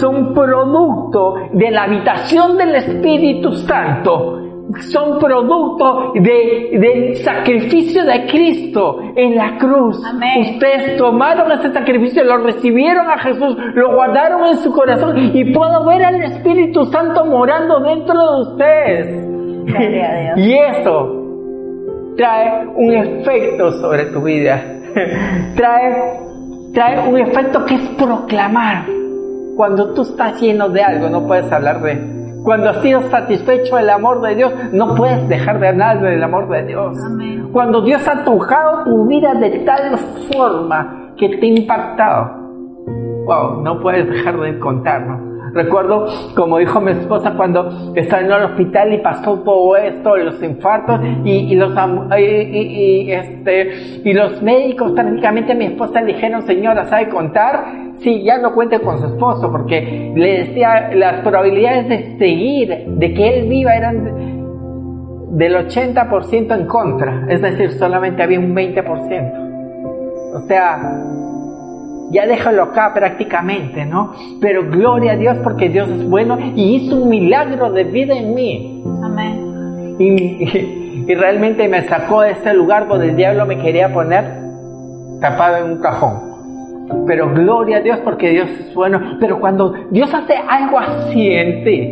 son 0.00 0.34
producto 0.34 1.36
de 1.52 1.70
la 1.70 1.84
habitación 1.84 2.56
del 2.56 2.74
Espíritu 2.74 3.52
Santo 3.52 4.45
son 4.90 5.18
producto 5.18 6.12
del 6.14 7.16
sacrificio 7.16 8.04
de 8.04 8.26
Cristo 8.26 9.00
en 9.14 9.36
la 9.36 9.58
cruz. 9.58 9.98
Ustedes 10.40 10.96
tomaron 10.96 11.50
ese 11.52 11.72
sacrificio, 11.72 12.24
lo 12.24 12.38
recibieron 12.38 13.08
a 13.08 13.18
Jesús, 13.18 13.56
lo 13.74 13.94
guardaron 13.94 14.46
en 14.46 14.56
su 14.58 14.72
corazón 14.72 15.30
y 15.34 15.52
puedo 15.52 15.84
ver 15.86 16.04
al 16.04 16.22
Espíritu 16.22 16.84
Santo 16.86 17.24
morando 17.26 17.80
dentro 17.80 18.14
de 18.14 18.40
ustedes. 18.42 19.26
y 20.36 20.52
eso 20.54 21.22
trae 22.16 22.66
un 22.74 22.92
efecto 22.92 23.72
sobre 23.72 24.06
tu 24.06 24.22
vida. 24.22 24.62
trae, 25.56 26.20
trae 26.72 27.08
un 27.08 27.18
efecto 27.18 27.64
que 27.64 27.74
es 27.74 27.88
proclamar. 27.90 28.86
Cuando 29.56 29.94
tú 29.94 30.02
estás 30.02 30.40
lleno 30.40 30.68
de 30.68 30.82
algo, 30.82 31.08
no 31.08 31.26
puedes 31.26 31.50
hablar 31.50 31.80
de 31.80 32.15
cuando 32.46 32.70
has 32.70 32.80
sido 32.80 33.02
satisfecho 33.10 33.74
del 33.74 33.90
amor 33.90 34.20
de 34.20 34.36
Dios, 34.36 34.52
no 34.70 34.94
puedes 34.94 35.28
dejar 35.28 35.58
de 35.58 35.66
hablar 35.66 36.00
del 36.00 36.22
amor 36.22 36.48
de 36.48 36.62
Dios. 36.62 36.96
Cuando 37.50 37.82
Dios 37.82 38.06
ha 38.06 38.22
tocado 38.22 38.84
tu 38.84 39.04
vida 39.08 39.34
de 39.34 39.50
tal 39.64 39.98
forma 40.32 41.10
que 41.16 41.28
te 41.28 41.44
ha 41.44 41.48
impactado, 41.48 42.30
wow, 43.24 43.62
no 43.64 43.80
puedes 43.80 44.08
dejar 44.08 44.38
de 44.38 44.60
contarlo. 44.60 45.25
Recuerdo, 45.56 46.06
como 46.34 46.58
dijo 46.58 46.82
mi 46.82 46.90
esposa, 46.90 47.32
cuando 47.34 47.94
estaba 47.94 48.22
en 48.22 48.30
el 48.30 48.42
hospital 48.42 48.92
y 48.92 48.98
pasó 48.98 49.40
todo 49.40 49.74
esto, 49.74 50.14
los 50.16 50.42
infartos 50.42 51.00
y, 51.24 51.54
los, 51.54 51.72
este, 52.12 53.70
y 54.04 54.12
los 54.12 54.42
médicos 54.42 54.92
prácticamente 54.92 55.54
mi 55.54 55.64
esposa 55.64 56.02
le 56.02 56.12
dijeron, 56.12 56.42
señora, 56.42 56.84
¿sabe 56.84 57.08
contar? 57.08 57.64
Sí, 58.00 58.22
ya 58.22 58.36
no 58.36 58.52
cuente 58.52 58.80
con 58.80 58.98
su 58.98 59.06
esposo, 59.06 59.50
porque 59.50 60.12
le 60.14 60.44
decía, 60.44 60.90
las 60.94 61.22
probabilidades 61.22 61.88
de 61.88 62.18
seguir, 62.18 62.84
de 62.86 63.14
que 63.14 63.38
él 63.38 63.48
viva 63.48 63.74
eran 63.74 64.26
del 65.30 65.54
80% 65.54 66.54
en 66.54 66.66
contra, 66.66 67.26
es 67.30 67.40
decir, 67.40 67.72
solamente 67.72 68.22
había 68.22 68.40
un 68.40 68.54
20%. 68.54 70.34
O 70.34 70.40
sea, 70.40 70.78
ya 72.10 72.26
déjalo 72.26 72.64
acá 72.64 72.92
prácticamente, 72.94 73.84
¿no? 73.84 74.12
Pero 74.40 74.68
gloria 74.70 75.12
a 75.12 75.16
Dios 75.16 75.38
porque 75.42 75.68
Dios 75.68 75.88
es 75.88 76.08
bueno 76.08 76.38
y 76.54 76.76
hizo 76.76 76.96
un 76.96 77.08
milagro 77.08 77.70
de 77.72 77.84
vida 77.84 78.16
en 78.16 78.34
mí. 78.34 78.84
Amén. 79.02 79.96
Y, 79.98 81.04
realmente 81.14 81.68
me 81.68 81.82
sacó 81.82 82.22
de 82.22 82.32
ese 82.32 82.54
lugar 82.54 82.88
donde 82.88 83.10
el 83.10 83.16
diablo 83.16 83.46
me 83.46 83.58
quería 83.58 83.92
poner 83.92 84.24
tapado 85.20 85.64
en 85.64 85.72
un 85.72 85.78
cajón. 85.78 86.36
Pero 87.06 87.32
gloria 87.32 87.78
a 87.78 87.80
Dios 87.80 87.98
porque 88.04 88.30
Dios 88.30 88.48
es 88.50 88.74
bueno. 88.74 89.16
Pero 89.20 89.40
cuando 89.40 89.72
Dios 89.90 90.12
hace 90.14 90.34
algo 90.36 90.78
así 90.78 91.30
en 91.30 91.64
ti, 91.64 91.90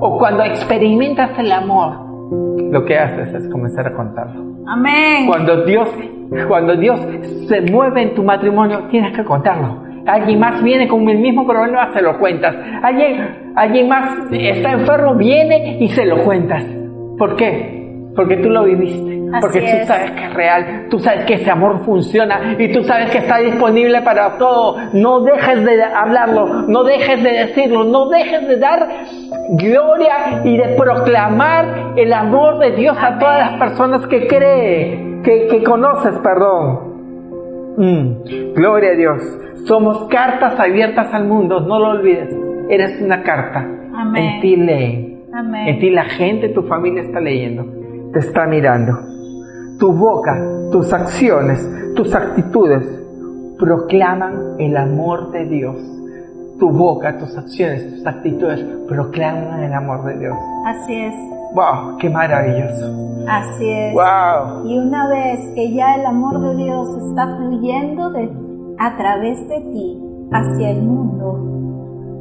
o 0.00 0.18
cuando 0.18 0.44
experimentas 0.44 1.36
el 1.38 1.50
amor, 1.50 2.09
lo 2.30 2.84
que 2.84 2.96
haces 2.96 3.34
es 3.34 3.48
comenzar 3.50 3.86
a 3.86 3.92
contarlo. 3.92 4.44
Amén. 4.66 5.26
Cuando 5.26 5.64
Dios 5.64 5.88
cuando 6.48 6.76
Dios 6.76 7.00
se 7.48 7.60
mueve 7.62 8.02
en 8.02 8.14
tu 8.14 8.22
matrimonio, 8.22 8.84
tienes 8.90 9.16
que 9.16 9.24
contarlo. 9.24 9.82
Alguien 10.06 10.38
más 10.38 10.62
viene 10.62 10.88
con 10.88 11.08
el 11.08 11.18
mismo 11.18 11.46
problema, 11.46 11.92
se 11.92 12.00
lo 12.00 12.18
cuentas. 12.18 12.54
Alguien, 12.82 13.52
alguien 13.56 13.88
más 13.88 14.30
está 14.30 14.72
enfermo, 14.72 15.14
viene 15.16 15.78
y 15.80 15.88
se 15.88 16.06
lo 16.06 16.22
cuentas. 16.22 16.64
¿Por 17.18 17.36
qué? 17.36 17.79
Porque 18.14 18.36
tú 18.38 18.50
lo 18.50 18.64
viviste. 18.64 19.20
porque 19.40 19.60
tú 19.60 19.86
sabes 19.86 20.10
que 20.10 20.24
es 20.24 20.34
real, 20.34 20.86
tú 20.90 20.98
sabes 20.98 21.24
que 21.24 21.34
ese 21.34 21.50
amor 21.50 21.84
funciona 21.84 22.56
y 22.58 22.72
tú 22.72 22.82
sabes 22.82 23.10
que 23.10 23.18
está 23.18 23.38
disponible 23.38 24.02
para 24.02 24.36
todo. 24.38 24.76
No 24.92 25.20
dejes 25.20 25.64
de 25.64 25.82
hablarlo, 25.82 26.62
no 26.66 26.82
dejes 26.82 27.22
de 27.22 27.30
decirlo, 27.30 27.84
no 27.84 28.08
dejes 28.08 28.48
de 28.48 28.56
dar 28.56 28.88
gloria 29.50 30.42
y 30.44 30.56
de 30.56 30.74
proclamar 30.76 31.94
el 31.96 32.12
amor 32.12 32.58
de 32.58 32.72
Dios 32.72 32.96
a 33.00 33.18
todas 33.18 33.50
las 33.50 33.60
personas 33.60 34.06
que 34.08 34.26
creen 34.26 35.22
que, 35.22 35.62
conoces, 35.62 36.18
perdón. 36.18 36.90
Mm, 37.76 38.54
gloria 38.54 38.90
a 38.90 38.94
Dios. 38.94 39.22
Somos 39.66 40.08
cartas 40.08 40.58
abiertas 40.58 41.12
al 41.12 41.26
mundo, 41.26 41.60
no 41.60 41.78
lo 41.78 41.90
olvides. 41.90 42.30
Eres 42.68 43.00
una 43.00 43.22
carta. 43.22 43.66
En 44.14 44.40
ti 44.40 44.56
lee. 44.56 45.18
En 45.66 45.78
ti 45.78 45.90
la 45.90 46.04
gente, 46.04 46.48
tu 46.48 46.62
familia 46.62 47.02
está 47.02 47.20
leyendo. 47.20 47.79
Te 48.12 48.18
está 48.18 48.46
mirando. 48.46 48.98
Tu 49.78 49.92
boca, 49.92 50.36
tus 50.72 50.92
acciones, 50.92 51.94
tus 51.94 52.14
actitudes 52.14 52.86
proclaman 53.58 54.56
el 54.58 54.76
amor 54.76 55.30
de 55.30 55.44
Dios. 55.46 55.76
Tu 56.58 56.70
boca, 56.70 57.16
tus 57.18 57.36
acciones, 57.38 57.88
tus 57.94 58.06
actitudes 58.06 58.60
proclaman 58.88 59.62
el 59.62 59.72
amor 59.72 60.04
de 60.04 60.18
Dios. 60.18 60.36
Así 60.66 60.94
es. 60.94 61.14
¡Wow! 61.54 61.96
¡Qué 61.98 62.10
maravilloso! 62.10 63.24
Así 63.28 63.70
es. 63.70 63.94
¡Wow! 63.94 64.66
Y 64.66 64.78
una 64.78 65.08
vez 65.08 65.40
que 65.54 65.72
ya 65.72 65.94
el 65.94 66.06
amor 66.06 66.40
de 66.40 66.64
Dios 66.64 66.88
está 67.08 67.36
fluyendo 67.36 68.10
de 68.10 68.30
a 68.78 68.96
través 68.96 69.38
de 69.48 69.60
ti 69.72 70.02
hacia 70.32 70.70
el 70.70 70.82
mundo, 70.82 71.49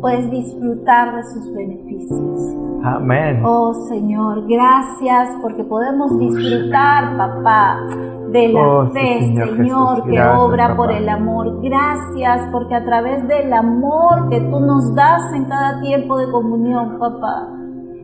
puedes 0.01 0.29
disfrutar 0.31 1.15
de 1.15 1.23
sus 1.23 1.53
beneficios. 1.53 2.55
Amén. 2.83 3.41
Oh 3.45 3.73
Señor, 3.89 4.47
gracias 4.47 5.29
porque 5.41 5.63
podemos 5.63 6.17
disfrutar, 6.17 7.17
papá, 7.17 7.77
de 8.31 8.47
la 8.49 8.61
Oh, 8.61 8.85
sí, 8.87 8.93
fe, 8.93 9.19
Señor 9.19 9.57
Señor, 9.57 9.89
Jesús. 9.95 10.03
que 10.05 10.11
Gracias, 10.15 10.39
obra 10.39 10.63
papá. 10.69 10.77
por 10.77 10.91
el 10.91 11.09
amor. 11.09 11.61
Gracias 11.61 12.47
porque 12.51 12.75
a 12.75 12.85
través 12.85 13.27
del 13.27 13.51
amor 13.53 14.29
que 14.29 14.39
tú 14.39 14.59
nos 14.59 14.95
das 14.95 15.21
en 15.33 15.45
cada 15.45 15.81
tiempo 15.81 16.17
de 16.17 16.31
comunión, 16.31 16.97
papá, 16.99 17.47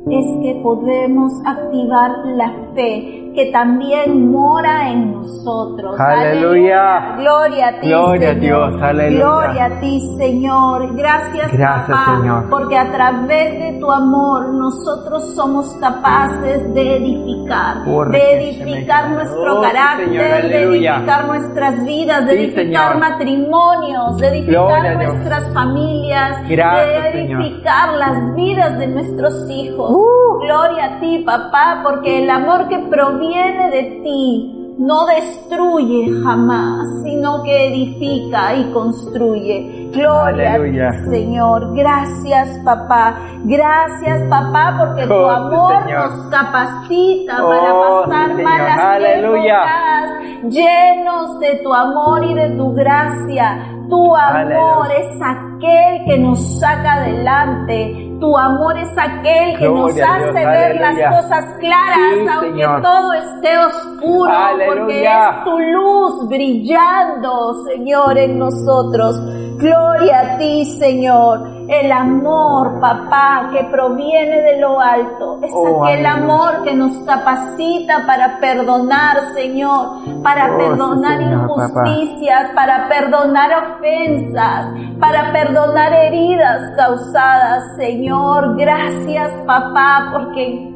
es 0.09 0.25
que 0.41 0.59
podemos 0.61 1.31
activar 1.45 2.11
la 2.25 2.51
fe 2.75 3.24
que 3.35 3.51
también 3.51 4.31
mora 4.31 4.89
en 4.89 5.11
nosotros. 5.11 5.99
Aleluya. 5.99 7.15
Gloria 7.17 7.67
a 7.67 7.79
ti, 7.79 7.87
Gloria 7.87 8.29
a 8.29 8.33
Señor. 8.33 8.69
Dios. 8.71 8.81
Aleluya. 8.81 9.25
Gloria 9.25 9.65
a 9.65 9.79
ti, 9.79 9.99
Señor. 10.17 10.95
Gracias, 10.95 11.51
Gracias, 11.51 11.97
papá, 11.97 12.17
Señor. 12.21 12.49
porque 12.49 12.77
a 12.77 12.91
través 12.91 13.59
de 13.59 13.79
tu 13.79 13.91
amor 13.91 14.53
nosotros 14.53 15.35
somos 15.35 15.73
capaces 15.79 16.73
de 16.73 16.97
edificar, 16.97 17.83
Corre, 17.85 18.17
de 18.17 18.49
edificar 18.49 19.09
nuestro 19.11 19.59
Oh, 19.59 19.63
sí, 19.63 19.67
carácter, 19.71 20.05
Señor, 20.07 20.23
de 20.23 20.63
edificar 20.63 21.27
nuestras 21.27 21.85
vidas, 21.85 22.25
de 22.25 22.31
Sí, 22.31 22.37
edificar 22.45 22.93
Señor. 22.93 22.97
matrimonios, 22.99 24.17
de 24.17 24.27
edificar 24.29 24.85
a 24.85 24.93
nuestras 24.95 25.53
familias, 25.53 26.37
Gracias, 26.49 27.03
de 27.03 27.11
Señor. 27.11 27.41
edificar 27.41 27.93
las 27.93 28.35
vidas 28.35 28.79
de 28.79 28.87
nuestros 28.87 29.49
hijos. 29.49 29.91
Uh. 29.91 30.39
Gloria 30.45 30.85
a 30.85 30.99
ti, 30.99 31.23
papá, 31.25 31.81
porque 31.83 32.23
el 32.23 32.29
amor 32.29 32.67
que 32.67 32.77
proviene 32.89 33.24
de 33.29 34.01
ti 34.03 34.51
no 34.77 35.05
destruye 35.05 36.11
jamás, 36.23 36.85
sino 37.03 37.41
que 37.43 37.67
edifica 37.67 38.53
y 38.55 38.71
construye. 38.73 39.89
Gloria 39.93 40.53
Aleluya. 40.55 40.89
a 40.89 40.91
ti, 40.91 41.09
Señor. 41.09 41.73
Gracias, 41.75 42.59
papá. 42.65 43.15
Gracias, 43.45 44.21
papá, 44.29 44.75
porque 44.77 45.07
tu 45.07 45.13
Oh, 45.13 45.29
amor 45.29 45.75
nos 45.89 46.29
capacita 46.29 47.43
Oh, 47.43 47.49
para 47.49 47.73
pasar 47.73 48.43
malas 48.43 48.79
Aleluya. 48.79 49.59
épocas, 49.63 50.53
llenos 50.53 51.39
de 51.39 51.55
tu 51.63 51.73
amor 51.73 52.23
y 52.25 52.33
de 52.33 52.49
tu 52.51 52.73
gracia. 52.73 53.71
Tu 53.89 54.15
amor 54.15 54.87
Aleluya. 54.87 54.95
es 54.99 55.21
aquel 55.21 56.05
que 56.05 56.17
nos 56.19 56.59
saca 56.59 56.93
adelante. 56.95 58.04
Tu 58.19 58.37
amor 58.37 58.77
es 58.77 58.89
aquel 58.97 59.57
que 59.57 59.65
nos 59.67 59.93
Gloria 59.93 60.13
hace 60.15 60.23
Dios. 60.25 60.33
ver 60.33 60.47
Aleluya. 60.47 60.91
las 61.11 61.21
cosas 61.23 61.45
claras, 61.59 62.13
Sí, 62.13 62.27
aunque 62.33 62.51
Señor. 62.51 62.81
todo 62.81 63.13
esté 63.13 63.57
oscuro, 63.57 64.33
porque 64.67 65.03
es 65.05 65.43
tu 65.43 65.59
luz 65.59 66.29
brillando, 66.29 67.53
Señor, 67.65 68.17
en 68.17 68.39
nosotros. 68.39 69.19
Gloria 69.57 70.19
a 70.21 70.37
ti, 70.37 70.65
Señor. 70.79 71.54
El 71.67 71.91
amor, 71.91 72.79
papá, 72.79 73.49
que 73.51 73.63
proviene 73.65 74.41
de 74.41 74.59
lo 74.59 74.79
alto, 74.79 75.39
es 75.41 75.51
Oh, 75.53 75.83
aquel 75.83 76.05
aleluya. 76.05 76.23
amor 76.33 76.63
que 76.63 76.73
nos 76.75 76.95
capacita 77.05 78.05
para 78.05 78.39
perdonar, 78.39 79.33
Señor, 79.33 80.21
para 80.21 80.45
Oh, 80.45 80.49
sí, 80.59 80.65
perdonar 80.65 81.19
papá. 81.19 81.87
injusticias, 81.89 82.49
para 82.53 82.87
perdonar 82.87 83.49
ofensas, 83.73 84.67
para 84.99 85.31
perdonar 85.31 85.91
heridas 85.93 86.61
causadas, 86.77 87.63
Señor. 87.77 88.55
Gracias, 88.57 89.31
papá, 89.47 90.09
porque 90.13 90.71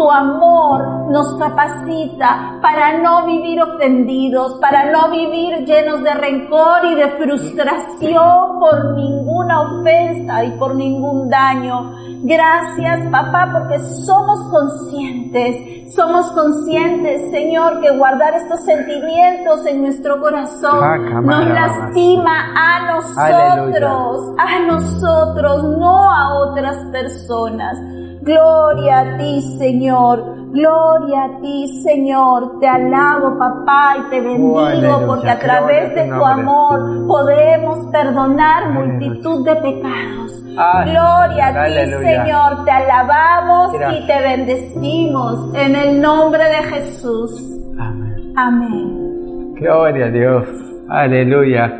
tu 0.00 0.10
amor 0.10 1.10
nos 1.10 1.34
capacita 1.34 2.58
para 2.62 3.02
no 3.02 3.26
vivir 3.26 3.60
ofendidos, 3.60 4.54
para 4.58 4.90
no 4.90 5.10
vivir 5.10 5.66
llenos 5.66 6.02
de 6.02 6.14
rencor 6.14 6.86
y 6.86 6.94
de 6.94 7.08
frustración 7.18 8.58
por 8.58 8.94
ninguna 8.96 9.60
ofensa 9.60 10.42
y 10.44 10.52
por 10.52 10.74
ningún 10.74 11.28
daño. 11.28 11.92
Gracias, 12.22 13.10
papá, 13.10 13.50
porque 13.52 13.78
somos 13.78 14.38
conscientes, 14.50 15.94
somos 15.94 16.32
conscientes, 16.32 17.30
Señor, 17.30 17.82
que 17.82 17.94
guardar 17.94 18.32
estos 18.36 18.64
sentimientos 18.64 19.66
en 19.66 19.82
nuestro 19.82 20.18
corazón 20.18 21.26
nos 21.26 21.46
lastima 21.46 22.54
a 22.56 22.92
nosotros, 22.94 24.34
a 24.38 24.60
nosotros, 24.60 25.64
no 25.78 26.10
a 26.10 26.38
otras 26.38 26.86
personas. 26.90 27.99
Gloria 28.22 29.00
a 29.00 29.16
ti, 29.18 29.40
Señor. 29.58 30.38
Gloria 30.52 31.24
a 31.24 31.40
ti, 31.40 31.68
Señor. 31.82 32.58
Te 32.60 32.66
alabo, 32.68 33.38
papá, 33.38 33.94
y 33.98 34.10
te 34.10 34.20
bendigo 34.20 34.54
Oh, 34.54 34.66
aleluya. 34.66 35.06
porque 35.06 35.30
a 35.30 35.38
través 35.38 35.94
de 35.94 36.04
tu 36.08 36.24
amor 36.24 37.06
podemos 37.06 37.78
perdonar 37.92 38.64
Aleluya. 38.64 38.80
multitud 38.98 39.44
de 39.46 39.56
pecados. 39.56 40.42
Gloria 40.44 41.46
a 41.46 41.52
ti, 41.52 41.58
aleluya. 41.58 42.24
Señor. 42.24 42.64
Te 42.64 42.70
alabamos 42.72 43.72
Gracias. 43.72 44.02
y 44.02 44.06
te 44.06 44.20
bendecimos 44.22 45.54
en 45.54 45.76
el 45.76 46.00
nombre 46.00 46.42
de 46.44 46.62
Jesús. 46.74 47.30
Amén. 47.78 48.32
Amén. 48.36 49.54
Gloria 49.54 50.06
a 50.06 50.10
Dios. 50.10 50.46
Aleluya. 50.88 51.72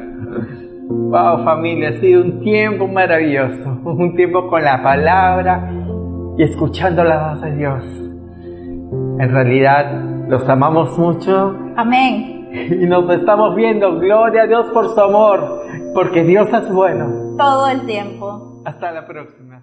Wow, 0.88 1.44
familia, 1.44 1.90
ha 1.90 2.00
sido 2.00 2.22
un 2.22 2.40
tiempo 2.40 2.86
maravilloso. 2.88 3.78
Un 3.84 4.14
tiempo 4.16 4.48
con 4.48 4.62
la 4.62 4.82
palabra 4.82 5.70
y 6.38 6.42
escuchando 6.42 7.04
la 7.04 7.32
voz 7.32 7.42
de 7.42 7.56
Dios. 7.56 7.84
En 9.20 9.32
realidad, 9.32 10.02
los 10.28 10.48
amamos 10.48 10.98
mucho 10.98 11.54
Amén. 11.76 12.48
y 12.52 12.86
nos 12.86 13.08
estamos 13.10 13.54
viendo. 13.54 13.98
Gloria 13.98 14.42
a 14.42 14.46
Dios 14.46 14.66
por 14.72 14.88
su 14.88 15.00
amor, 15.00 15.62
porque 15.94 16.24
Dios 16.24 16.48
es 16.52 16.72
bueno. 16.72 17.36
Todo 17.36 17.68
el 17.68 17.84
tiempo. 17.86 18.62
Hasta 18.64 18.90
la 18.92 19.06
próxima. 19.06 19.62